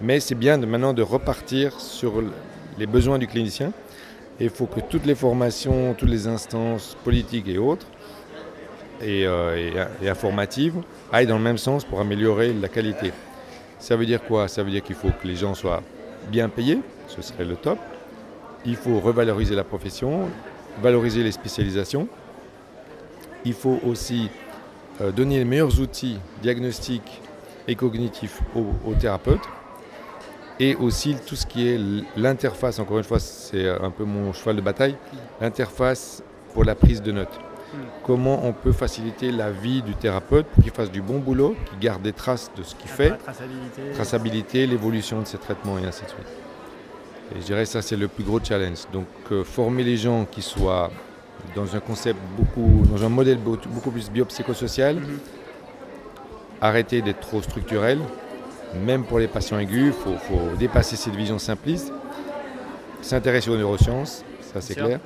Mais 0.00 0.20
c'est 0.20 0.34
bien 0.34 0.56
de, 0.56 0.64
maintenant 0.64 0.94
de 0.94 1.02
repartir 1.02 1.78
sur 1.80 2.14
les 2.78 2.86
besoins 2.86 3.18
du 3.18 3.26
clinicien. 3.26 3.72
Et 4.40 4.44
il 4.44 4.50
faut 4.50 4.66
que 4.66 4.80
toutes 4.80 5.04
les 5.04 5.14
formations, 5.14 5.94
toutes 5.96 6.08
les 6.08 6.26
instances 6.26 6.96
politiques 7.04 7.48
et 7.48 7.58
autres 7.58 7.86
euh, 9.02 9.86
et, 10.02 10.08
informative 10.08 10.74
aillent 11.12 11.26
dans 11.26 11.38
le 11.38 11.42
même 11.42 11.58
sens 11.58 11.84
pour 11.84 12.00
améliorer 12.00 12.52
la 12.52 12.68
qualité. 12.68 13.12
Ça 13.78 13.96
veut 13.96 14.06
dire 14.06 14.22
quoi? 14.22 14.48
Ça 14.48 14.62
veut 14.62 14.70
dire 14.70 14.82
qu'il 14.82 14.94
faut 14.94 15.08
que 15.08 15.26
les 15.26 15.34
gens 15.34 15.54
soient 15.54 15.82
bien 16.30 16.48
payés, 16.48 16.78
ce 17.08 17.20
serait 17.22 17.44
le 17.44 17.56
top. 17.56 17.78
Il 18.64 18.76
faut 18.76 19.00
revaloriser 19.00 19.56
la 19.56 19.64
profession, 19.64 20.28
valoriser 20.80 21.24
les 21.24 21.32
spécialisations. 21.32 22.06
Il 23.44 23.54
faut 23.54 23.80
aussi 23.84 24.30
euh, 25.00 25.10
donner 25.10 25.38
les 25.38 25.44
meilleurs 25.44 25.80
outils 25.80 26.18
diagnostiques 26.40 27.20
et 27.66 27.74
cognitifs 27.74 28.40
aux, 28.54 28.94
thérapeutes. 28.94 29.48
et 30.60 30.76
aussi 30.76 31.16
tout 31.26 31.34
ce 31.36 31.46
qui 31.46 31.68
est 31.68 31.80
l'interface, 32.16 32.78
encore 32.78 32.98
une 32.98 33.04
fois, 33.04 33.18
c'est 33.18 33.68
un 33.68 33.90
peu 33.90 34.04
mon 34.04 34.32
cheval 34.32 34.56
de 34.56 34.60
bataille, 34.60 34.96
l'interface 35.40 36.22
pour 36.52 36.64
la 36.64 36.74
prise 36.74 37.02
de 37.02 37.10
notes. 37.10 37.51
Comment 38.04 38.44
on 38.44 38.52
peut 38.52 38.72
faciliter 38.72 39.32
la 39.32 39.50
vie 39.50 39.82
du 39.82 39.94
thérapeute 39.94 40.46
pour 40.46 40.62
qu'il 40.62 40.72
fasse 40.72 40.90
du 40.90 41.00
bon 41.00 41.18
boulot, 41.18 41.56
qu'il 41.70 41.78
garde 41.78 42.02
des 42.02 42.12
traces 42.12 42.50
de 42.56 42.62
ce 42.62 42.74
qu'il 42.74 42.90
fait, 42.90 43.16
traçabilité, 43.18 43.82
traçabilité 43.94 44.66
l'évolution 44.66 45.20
de 45.20 45.26
ses 45.26 45.38
traitements 45.38 45.78
et 45.78 45.84
ainsi 45.84 46.04
de 46.04 46.08
suite. 46.08 46.26
Et 47.34 47.40
je 47.40 47.46
dirais 47.46 47.62
que 47.62 47.68
ça, 47.68 47.82
c'est 47.82 47.96
le 47.96 48.08
plus 48.08 48.24
gros 48.24 48.40
challenge. 48.42 48.80
Donc, 48.92 49.06
euh, 49.30 49.44
former 49.44 49.84
les 49.84 49.96
gens 49.96 50.26
qui 50.30 50.42
soient 50.42 50.90
dans 51.54 51.74
un 51.74 51.80
concept 51.80 52.18
beaucoup, 52.36 52.82
dans 52.90 53.04
un 53.04 53.08
modèle 53.08 53.38
beaucoup 53.38 53.90
plus 53.90 54.10
biopsychosocial, 54.10 54.96
mhm. 54.96 55.18
arrêter 56.60 57.02
d'être 57.02 57.20
trop 57.20 57.42
structurel, 57.42 57.98
même 58.84 59.04
pour 59.04 59.18
les 59.18 59.28
patients 59.28 59.58
aigus, 59.58 59.94
il 60.06 60.18
faut, 60.18 60.56
dépasser 60.58 60.96
cette 60.96 61.14
vision 61.14 61.38
simpliste, 61.38 61.92
s'intéresser 63.00 63.50
aux 63.50 63.56
neurosciences, 63.56 64.24
ça 64.52 64.60
c'est 64.60 64.74
clair, 64.74 65.00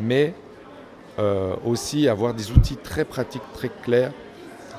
mais 0.00 0.34
euh, 1.18 1.54
aussi 1.64 2.08
avoir 2.08 2.34
des 2.34 2.50
outils 2.50 2.76
très 2.76 3.04
pratiques, 3.04 3.42
très 3.54 3.70
clairs. 3.82 4.12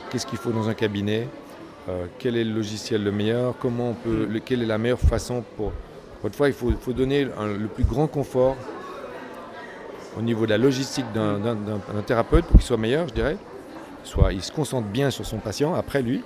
Qu'est-ce 0.10 0.26
qu'il 0.26 0.38
faut 0.38 0.52
dans 0.52 0.70
un 0.70 0.74
cabinet? 0.74 1.28
Euh, 1.90 2.06
Quel 2.20 2.38
est 2.38 2.44
le 2.44 2.54
logiciel 2.54 3.04
le 3.04 3.12
meilleur? 3.12 3.56
Comment 3.60 3.90
on 3.90 3.94
peut, 3.94 4.28
Quelle 4.46 4.62
est 4.62 4.68
la 4.68 4.78
meilleure 4.78 5.00
façon 5.00 5.44
pour... 5.56 5.72
Autrefois, 6.24 6.48
il 6.48 6.54
faut, 6.54 6.94
donner 6.94 7.26
le 7.26 7.68
plus 7.68 7.84
grand 7.84 8.08
confort 8.08 8.56
au 10.18 10.22
niveau 10.22 10.46
de 10.46 10.50
la 10.50 10.58
logistique 10.58 11.06
d'un 11.14 12.02
thérapeute 12.06 12.46
pour 12.46 12.58
qu'il 12.58 12.66
soit 12.66 12.78
meilleur, 12.78 13.08
je 13.08 13.14
dirais. 13.14 13.38
Soit 14.04 14.34
il 14.34 14.42
se 14.42 14.52
concentre 14.52 14.88
bien 14.88 15.12
sur 15.12 15.26
son 15.26 15.38
patient, 15.38 15.76
après 15.76 16.02
lui, 16.02 16.24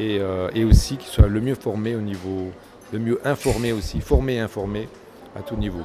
euh, 0.00 0.50
et, 0.54 0.64
aussi 0.64 0.96
qu'il 0.96 1.08
soit 1.08 1.28
le 1.28 1.40
mieux 1.40 1.54
formé 1.54 1.96
au 1.96 2.00
niveau, 2.00 2.50
le 2.92 2.98
mieux 2.98 3.20
informé 3.24 3.72
aussi, 3.72 4.00
formé 4.00 4.34
et 4.34 4.40
informé 4.40 4.88
à 5.36 5.42
tout 5.42 5.56
niveau. 5.56 5.82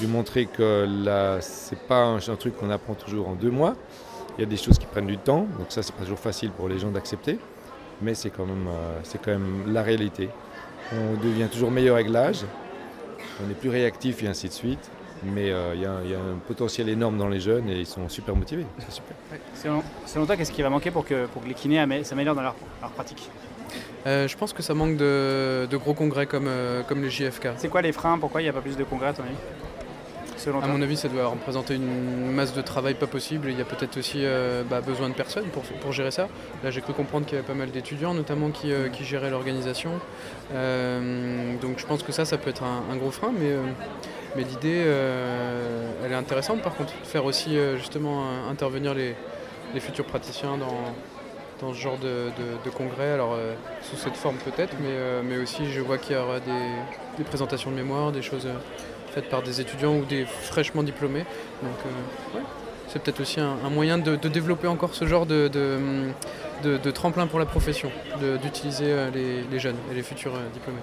Lui 0.00 0.06
montrer 0.06 0.46
que 0.46 0.86
là, 0.88 1.40
c'est 1.40 1.78
pas 1.78 2.04
un, 2.04 2.18
truc 2.36 2.56
qu'on 2.56 2.70
apprend 2.70 2.94
toujours 2.94 3.28
en 3.28 3.34
deux 3.34 3.50
mois. 3.50 3.76
Il 4.38 4.42
y 4.42 4.44
a 4.44 4.46
des 4.46 4.56
choses 4.56 4.78
qui 4.78 4.86
prennent 4.86 5.06
du 5.06 5.18
temps, 5.18 5.46
donc 5.58 5.66
ça 5.70 5.82
c'est 5.82 5.94
pas 5.94 6.02
toujours 6.02 6.18
facile 6.18 6.50
pour 6.50 6.68
les 6.68 6.78
gens 6.78 6.90
d'accepter, 6.90 7.38
mais 8.00 8.14
c'est 8.14 8.30
quand 8.30 8.46
même, 8.46 8.68
euh, 8.68 8.98
c'est 9.02 9.20
quand 9.20 9.32
même 9.32 9.72
la 9.72 9.82
réalité. 9.82 10.28
On 10.92 11.20
devient 11.22 11.48
toujours 11.50 11.70
meilleur 11.70 11.96
avec 11.96 12.08
l'âge, 12.08 12.44
on 13.44 13.50
est 13.50 13.54
plus 13.54 13.68
réactif 13.68 14.22
et 14.22 14.28
ainsi 14.28 14.48
de 14.48 14.52
suite. 14.52 14.90
Mais 15.22 15.50
euh, 15.50 15.74
il 15.74 15.82
y, 15.82 15.84
a 15.84 16.18
un 16.18 16.38
potentiel 16.46 16.88
énorme 16.88 17.18
dans 17.18 17.28
les 17.28 17.40
jeunes 17.40 17.68
et 17.68 17.80
ils 17.80 17.86
sont 17.86 18.08
super 18.08 18.34
motivés. 18.34 18.64
C'est 18.78 18.92
super. 18.92 19.16
selon, 20.06 20.26
toi, 20.26 20.36
qu'est-ce 20.36 20.52
qui 20.52 20.62
va 20.62 20.70
manquer 20.70 20.90
pour 20.90 21.04
que, 21.04 21.26
pour 21.26 21.42
que 21.42 21.48
les 21.48 21.54
kinés 21.54 22.04
s'améliorent 22.04 22.34
dans 22.34 22.42
leur, 22.42 22.54
pratique? 22.94 23.28
Euh, 24.06 24.28
je 24.28 24.36
pense 24.36 24.52
que 24.52 24.62
ça 24.62 24.74
manque 24.74 24.96
de, 24.96 25.68
gros 25.72 25.94
congrès 25.94 26.26
comme, 26.26 26.48
euh, 26.48 26.82
comme 26.82 27.02
les 27.02 27.10
JFK. 27.10 27.48
C'est 27.56 27.68
quoi 27.68 27.82
les 27.82 27.92
freins? 27.92 28.18
Pourquoi 28.18 28.40
il 28.40 28.44
n'y 28.44 28.50
a 28.50 28.52
pas 28.52 28.60
plus 28.60 28.76
de 28.76 28.84
congrès 28.84 29.08
à 29.08 29.12
ton 29.12 29.22
avis? 29.22 29.36
À 30.62 30.68
mon 30.68 30.80
avis, 30.80 30.96
ça 30.96 31.08
doit 31.08 31.26
représenter 31.26 31.74
une 31.74 32.32
masse 32.32 32.54
de 32.54 32.62
travail 32.62 32.94
pas 32.94 33.06
possible. 33.06 33.50
Il 33.50 33.58
y 33.58 33.60
a 33.60 33.66
peut-être 33.66 33.98
aussi 33.98 34.24
bah, 34.70 34.80
besoin 34.80 35.10
de 35.10 35.14
personnes 35.14 35.44
pour, 35.52 35.62
pour 35.64 35.92
gérer 35.92 36.10
ça. 36.10 36.28
Là, 36.64 36.70
j'ai 36.70 36.80
cru 36.80 36.94
comprendre 36.94 37.26
qu'il 37.26 37.34
y 37.34 37.38
avait 37.38 37.46
pas 37.46 37.52
mal 37.52 37.70
d'étudiants, 37.70 38.14
notamment, 38.14 38.48
qui, 38.48 38.72
qui 38.94 39.04
géraient 39.04 39.28
l'organisation. 39.28 39.90
donc, 40.50 41.78
je 41.78 41.84
pense 41.84 42.02
que 42.02 42.12
ça, 42.12 42.24
ça 42.24 42.38
peut 42.38 42.48
être 42.48 42.62
un, 42.62 42.84
un 42.90 42.96
gros 42.96 43.10
frein. 43.10 43.34
Mais 43.38 43.54
mais 44.36 44.44
l'idée, 44.44 44.82
euh, 44.86 45.92
elle 46.04 46.12
est 46.12 46.16
intéressante 46.16 46.62
par 46.62 46.74
contre, 46.74 46.92
de 46.92 47.06
faire 47.06 47.24
aussi 47.24 47.56
euh, 47.56 47.76
justement 47.76 48.24
intervenir 48.48 48.94
les, 48.94 49.14
futurs 49.80 50.04
praticiens 50.04 50.56
dans, 50.56 50.94
dans 51.60 51.72
ce 51.72 51.78
genre 51.78 51.98
de, 51.98 52.70
congrès. 52.76 53.12
Alors 53.12 53.34
euh, 53.34 53.54
sous 53.82 53.96
cette 53.96 54.16
forme 54.16 54.36
peut-être, 54.36 54.74
mais, 54.80 55.38
aussi 55.38 55.70
je 55.70 55.80
vois 55.80 55.98
qu'il 55.98 56.16
y 56.16 56.18
aura 56.18 56.40
des, 56.40 57.24
présentations 57.24 57.70
de 57.70 57.76
mémoire, 57.76 58.12
des 58.12 58.22
choses 58.22 58.48
faites 59.14 59.28
par 59.28 59.42
des 59.42 59.60
étudiants 59.60 59.96
ou 59.96 60.04
des 60.04 60.24
fraîchement 60.24 60.82
diplômés. 60.82 61.24
Donc 61.62 61.72
c'est 62.88 63.02
peut-être 63.02 63.20
aussi 63.20 63.40
un, 63.40 63.56
moyen 63.70 63.98
de, 63.98 64.16
développer 64.16 64.68
encore 64.68 64.94
ce 64.94 65.06
genre 65.06 65.26
de, 65.26 65.48
de, 65.48 66.90
tremplin 66.90 67.26
pour 67.26 67.38
la 67.38 67.46
profession, 67.46 67.90
d'utiliser 68.42 68.94
les, 69.12 69.42
les, 69.42 69.58
jeunes 69.58 69.76
et 69.90 69.94
les 69.94 70.02
futurs 70.02 70.32
diplômés. 70.52 70.80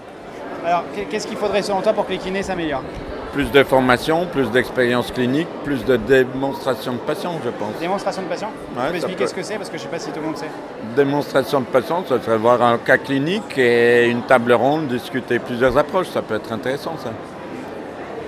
Alors 0.65 0.83
qu'est-ce 1.09 1.27
qu'il 1.27 1.37
faudrait 1.37 1.61
selon 1.61 1.81
toi 1.81 1.93
pour 1.93 2.05
que 2.05 2.11
les 2.11 2.17
kinés 2.17 2.43
s'améliorent? 2.43 2.83
Plus 3.37 3.51
de 3.51 3.63
formation, 3.63 4.25
plus 4.25 4.49
d'expérience 4.49 5.11
clinique, 5.11 5.47
plus 5.63 5.85
de 5.85 5.95
démonstration 5.95 6.93
de 6.93 6.97
patients, 6.97 7.39
je 7.45 7.51
pense. 7.51 7.75
Démonstration 7.79 8.23
de 8.23 8.27
patients 8.27 8.49
Tu 8.73 8.89
peux 8.89 8.95
expliquer 8.95 9.27
ce 9.27 9.33
que 9.35 9.43
c'est 9.43 9.57
parce 9.57 9.69
que 9.69 9.77
je 9.77 9.83
ne 9.83 9.85
sais 9.85 9.95
pas 9.95 9.99
si 9.99 10.09
tout 10.09 10.19
le 10.19 10.25
monde 10.25 10.37
sait. 10.37 10.49
Démonstration 10.95 11.59
de 11.59 11.65
patients, 11.67 12.03
ça 12.09 12.19
serait 12.19 12.39
voir 12.39 12.63
un 12.63 12.79
cas 12.79 12.97
clinique 12.97 13.55
et 13.55 14.07
une 14.07 14.23
table 14.23 14.53
ronde, 14.53 14.87
discuter 14.87 15.37
plusieurs 15.37 15.77
approches, 15.77 16.07
ça 16.07 16.23
peut 16.23 16.33
être 16.33 16.51
intéressant 16.51 16.97
ça. 16.97 17.11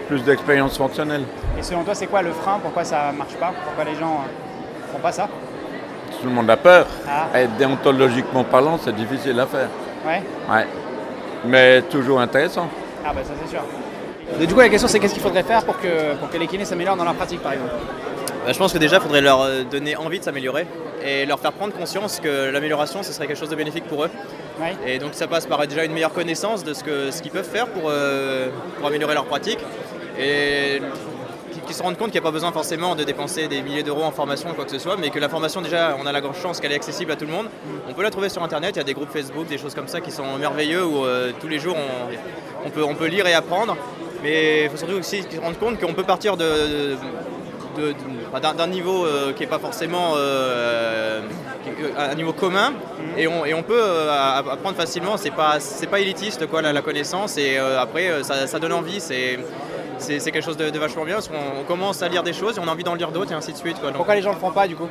Plus 0.08 0.24
d'expérience 0.24 0.78
fonctionnelle. 0.78 1.24
Et 1.58 1.64
selon 1.64 1.84
toi, 1.84 1.96
c'est 1.96 2.06
quoi 2.06 2.22
le 2.22 2.32
frein? 2.32 2.60
Pourquoi 2.62 2.84
ça 2.84 3.12
ne 3.12 3.18
marche 3.18 3.34
pas? 3.34 3.52
Pourquoi 3.66 3.86
les 3.86 3.96
gens 3.96 4.12
ne 4.12 4.28
euh, 4.28 4.94
font 4.94 5.00
pas 5.00 5.12
ça? 5.12 5.28
Tout 6.22 6.28
le 6.28 6.34
monde 6.36 6.52
a 6.52 6.58
peur. 6.58 6.86
Ah. 7.08 7.40
Et 7.40 7.48
déontologiquement 7.58 8.44
parlant, 8.44 8.78
c'est 8.78 8.96
difficile 8.96 9.40
à 9.40 9.48
faire. 9.48 9.70
Ouais. 10.06 10.22
Ouais. 10.48 10.68
Mais 11.46 11.82
toujours 11.82 12.22
intéressant. 12.22 12.68
Ah 13.04 13.12
bah 13.12 13.22
ça 13.24 13.34
c'est 13.42 13.50
sûr 13.50 13.64
du 14.38 14.54
coup, 14.54 14.60
la 14.60 14.70
question, 14.70 14.88
c'est 14.88 15.00
qu'est-ce 15.00 15.14
qu'il 15.14 15.24
faudrait 15.24 15.44
faire 15.44 15.66
pour 15.66 15.80
que, 15.80 16.16
pour 16.16 16.30
que 16.30 16.38
les 16.38 16.48
kinés 16.48 16.66
s'améliorent 16.66 16.96
dans 16.96 17.04
leur 17.04 17.16
pratique, 17.16 17.42
par 17.42 17.54
exemple 17.54 17.72
bah, 18.46 18.54
Je 18.54 18.58
pense 18.58 18.74
que 18.74 18.78
déjà, 18.78 18.98
il 18.98 19.02
faudrait 19.02 19.22
leur 19.22 19.42
euh, 19.42 19.64
donner 19.64 19.96
envie 19.96 20.20
de 20.20 20.24
s'améliorer 20.24 20.68
et 21.04 21.26
leur 21.26 21.40
faire 21.40 21.54
prendre 21.54 21.74
conscience 21.74 22.20
que 22.20 22.50
l'amélioration, 22.50 23.04
ce 23.04 23.12
serait 23.14 23.28
quelque 23.28 23.40
chose 23.40 23.50
de 23.50 23.56
bénéfique 23.56 23.86
pour 23.86 24.06
eux. 24.06 24.10
Et 24.86 25.00
donc, 25.00 25.14
ça 25.14 25.28
passe 25.28 25.46
par 25.46 25.66
déjà 25.68 25.86
une 25.86 25.94
meilleure 25.94 26.14
connaissance 26.14 26.64
de 26.64 26.74
ce 26.74 26.84
qu'ils 26.84 27.14
ce 27.14 27.22
qu'ils 27.22 27.32
peuvent 27.32 27.50
faire 27.50 27.68
pour, 27.68 27.84
euh, 27.88 28.50
pour 28.78 28.88
améliorer 28.88 29.14
leur 29.14 29.26
pratique. 29.26 29.60
Et 30.20 30.82
qu'ils 31.70 31.78
se 31.78 31.84
rendent 31.84 31.98
compte 31.98 32.10
qu'il 32.10 32.20
n'y 32.20 32.26
a 32.26 32.30
pas 32.30 32.32
besoin 32.32 32.52
forcément 32.52 32.96
de 32.96 33.04
dépenser 33.04 33.48
des 33.48 33.62
milliers 33.62 33.84
d'euros 33.84 34.02
en 34.02 34.10
formation 34.10 34.50
ou 34.50 34.54
quoi 34.54 34.66
que 34.66 34.72
ce 34.72 34.80
soit, 34.80 34.98
mais 34.98 35.12
que 35.12 35.20
la 35.20 35.30
formation 35.30 35.62
déjà, 35.62 35.96
on 36.02 36.08
a 36.08 36.12
la 36.12 36.20
grande 36.20 36.36
chance 36.36 36.60
qu'elle 36.60 36.72
est 36.72 36.76
accessible 36.76 37.12
à 37.12 37.16
tout 37.16 37.26
le 37.26 37.32
monde. 37.32 37.46
On 37.88 37.94
peut 37.94 38.02
la 38.02 38.10
trouver 38.10 38.30
sur 38.30 38.42
internet, 38.42 38.72
il 38.76 38.78
y 38.80 38.82
a 38.82 38.84
des 38.84 38.96
groupes 38.96 39.12
Facebook, 39.12 39.46
des 39.48 39.60
choses 39.60 39.76
comme 39.76 39.88
ça 39.88 40.02
qui 40.02 40.10
sont 40.10 40.38
merveilleux 40.40 40.84
où 40.84 41.06
euh, 41.06 41.32
tous 41.40 41.48
les 41.48 41.60
jours 41.60 41.76
on, 41.78 42.66
on, 42.68 42.72
peut, 42.72 42.84
on 42.84 42.96
peut 42.96 43.06
lire 43.06 43.28
et 43.28 43.36
apprendre. 43.36 43.78
Mais 44.24 44.64
il 44.64 44.70
faut 44.70 44.78
surtout 44.78 44.96
aussi 44.96 45.24
se 45.24 45.40
rendre 45.40 45.58
compte 45.58 45.80
qu'on 45.80 45.94
peut 45.94 46.04
partir 46.04 46.36
de, 46.36 46.98
d'un 48.58 48.68
niveau 48.68 49.06
euh, 49.06 49.34
qui 49.34 49.42
n'est 49.42 49.48
pas 49.48 49.60
forcément 49.60 50.14
euh, 50.16 51.22
un 51.98 52.16
niveau 52.16 52.34
commun 52.34 52.74
et 53.18 53.28
on, 53.28 53.46
et 53.46 53.54
on 53.54 53.64
peut 53.64 53.82
euh, 53.82 54.40
apprendre 54.52 54.76
facilement. 54.76 55.18
C'est 55.18 55.32
pas 55.32 55.60
c'est 55.60 55.88
pas 55.88 56.00
élitiste 56.00 56.48
quoi 56.48 56.62
la, 56.62 56.82
connaissance 56.82 57.38
et 57.38 57.58
après 57.58 58.24
ça, 58.24 58.60
donne 58.60 58.74
envie. 58.74 59.00
C'est 59.00 59.40
c'est 59.98 60.32
quelque 60.32 60.44
chose 60.44 60.58
de, 60.58 60.78
vachement 60.78 61.06
bien 61.06 61.16
parce 61.16 61.28
qu'on 61.28 61.64
commence 61.68 62.02
à 62.02 62.08
lire 62.08 62.24
des 62.24 62.34
choses 62.34 62.58
et 62.58 62.62
on 62.62 62.68
a 62.68 62.72
envie 62.72 62.84
d'en 62.84 62.96
lire 62.96 63.12
d'autres 63.12 63.32
et 63.32 63.36
ainsi 63.36 63.52
de 63.52 63.58
suite. 63.58 63.78
Pourquoi 63.96 64.16
les 64.16 64.22
gens 64.22 64.30
ne 64.30 64.36
le 64.36 64.42
font 64.42 64.52
pas 64.52 64.68
du 64.68 64.76
coup? 64.76 64.88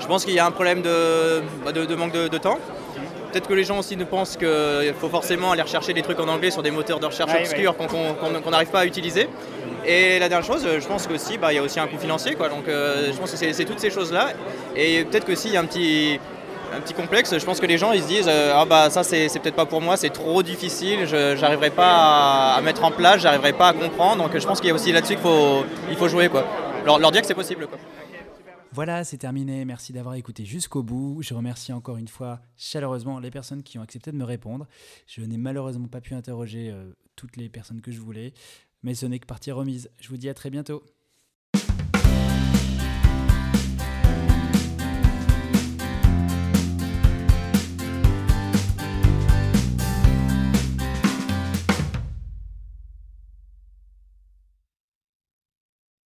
Je 0.00 0.06
pense 0.06 0.24
qu'il 0.24 0.34
y 0.34 0.38
a 0.38 0.46
un 0.46 0.50
problème 0.50 0.82
de, 0.82 1.42
bah, 1.64 1.72
de 1.72 1.94
manque 1.94 2.12
de, 2.12 2.38
temps. 2.38 2.58
Peut-être 3.30 3.46
que 3.46 3.54
les 3.54 3.64
gens 3.64 3.78
aussi 3.78 3.96
ne 3.96 4.04
pensent 4.04 4.36
qu'il 4.36 4.94
faut 4.98 5.08
forcément 5.08 5.52
aller 5.52 5.62
rechercher 5.62 5.92
des 5.92 6.02
trucs 6.02 6.18
en 6.18 6.28
anglais 6.28 6.50
sur 6.50 6.62
des 6.62 6.70
moteurs 6.70 6.98
de 6.98 7.06
recherche 7.06 7.32
obscurs 7.32 7.76
qu'on 7.76 8.50
n'arrive 8.50 8.70
pas 8.70 8.80
à 8.80 8.86
utiliser. 8.86 9.28
Et 9.86 10.18
la 10.18 10.28
dernière 10.28 10.46
chose, 10.46 10.66
je 10.78 10.86
pense 10.86 11.06
qu'aussi, 11.06 11.38
bah, 11.38 11.52
il 11.52 11.56
y 11.56 11.58
a 11.58 11.62
aussi 11.62 11.80
un 11.80 11.86
coût 11.86 11.98
financier. 11.98 12.34
Quoi. 12.34 12.48
Donc 12.48 12.68
euh, 12.68 13.12
je 13.12 13.18
pense 13.18 13.30
que 13.30 13.36
c'est 13.36 13.64
toutes 13.64 13.80
ces 13.80 13.90
choses-là. 13.90 14.30
Et 14.76 15.04
peut-être 15.04 15.24
que 15.24 15.34
s'il 15.34 15.52
y 15.52 15.56
a 15.56 15.60
un 15.60 15.64
petit, 15.64 16.18
un 16.76 16.80
petit 16.80 16.92
complexe, 16.92 17.36
je 17.38 17.44
pense 17.44 17.60
que 17.60 17.66
les 17.66 17.78
gens 17.78 17.92
ils 17.92 18.02
se 18.02 18.08
disent 18.08 18.28
euh, 18.28 18.52
Ah 18.54 18.64
bah 18.64 18.90
ça 18.90 19.04
c'est 19.04 19.28
peut-être 19.40 19.54
pas 19.54 19.66
pour 19.66 19.80
moi, 19.80 19.96
c'est 19.96 20.10
trop 20.10 20.42
difficile, 20.42 21.06
je 21.06 21.40
n'arriverai 21.40 21.70
pas 21.70 22.54
à, 22.56 22.60
mettre 22.62 22.84
en 22.84 22.90
place, 22.90 23.20
j'arriverai 23.20 23.52
pas 23.52 23.68
à 23.68 23.72
comprendre. 23.72 24.24
Donc 24.24 24.36
je 24.36 24.46
pense 24.46 24.60
qu'il 24.60 24.68
y 24.68 24.72
a 24.72 24.74
aussi 24.74 24.92
là-dessus 24.92 25.14
qu'il 25.14 25.22
faut, 25.22 25.64
il 25.88 25.96
faut 25.96 26.08
jouer. 26.08 26.28
Quoi. 26.28 26.44
Leur, 26.84 26.98
leur 26.98 27.10
dire 27.10 27.20
que 27.20 27.26
c'est 27.26 27.34
possible. 27.34 27.66
Quoi. 27.66 27.78
Voilà, 28.72 29.02
c'est 29.02 29.18
terminé. 29.18 29.64
Merci 29.64 29.92
d'avoir 29.92 30.14
écouté 30.14 30.44
jusqu'au 30.44 30.84
bout. 30.84 31.22
Je 31.22 31.34
remercie 31.34 31.72
encore 31.72 31.96
une 31.96 32.06
fois 32.06 32.40
chaleureusement 32.56 33.18
les 33.18 33.32
personnes 33.32 33.64
qui 33.64 33.78
ont 33.78 33.82
accepté 33.82 34.12
de 34.12 34.16
me 34.16 34.24
répondre. 34.24 34.68
Je 35.08 35.22
n'ai 35.22 35.38
malheureusement 35.38 35.88
pas 35.88 36.00
pu 36.00 36.14
interroger 36.14 36.70
euh, 36.70 36.92
toutes 37.16 37.36
les 37.36 37.48
personnes 37.48 37.80
que 37.80 37.90
je 37.90 37.98
voulais, 37.98 38.32
mais 38.84 38.94
ce 38.94 39.06
n'est 39.06 39.18
que 39.18 39.26
partie 39.26 39.50
remise. 39.50 39.90
Je 40.00 40.08
vous 40.08 40.16
dis 40.16 40.28
à 40.28 40.34
très 40.34 40.50
bientôt. 40.50 40.84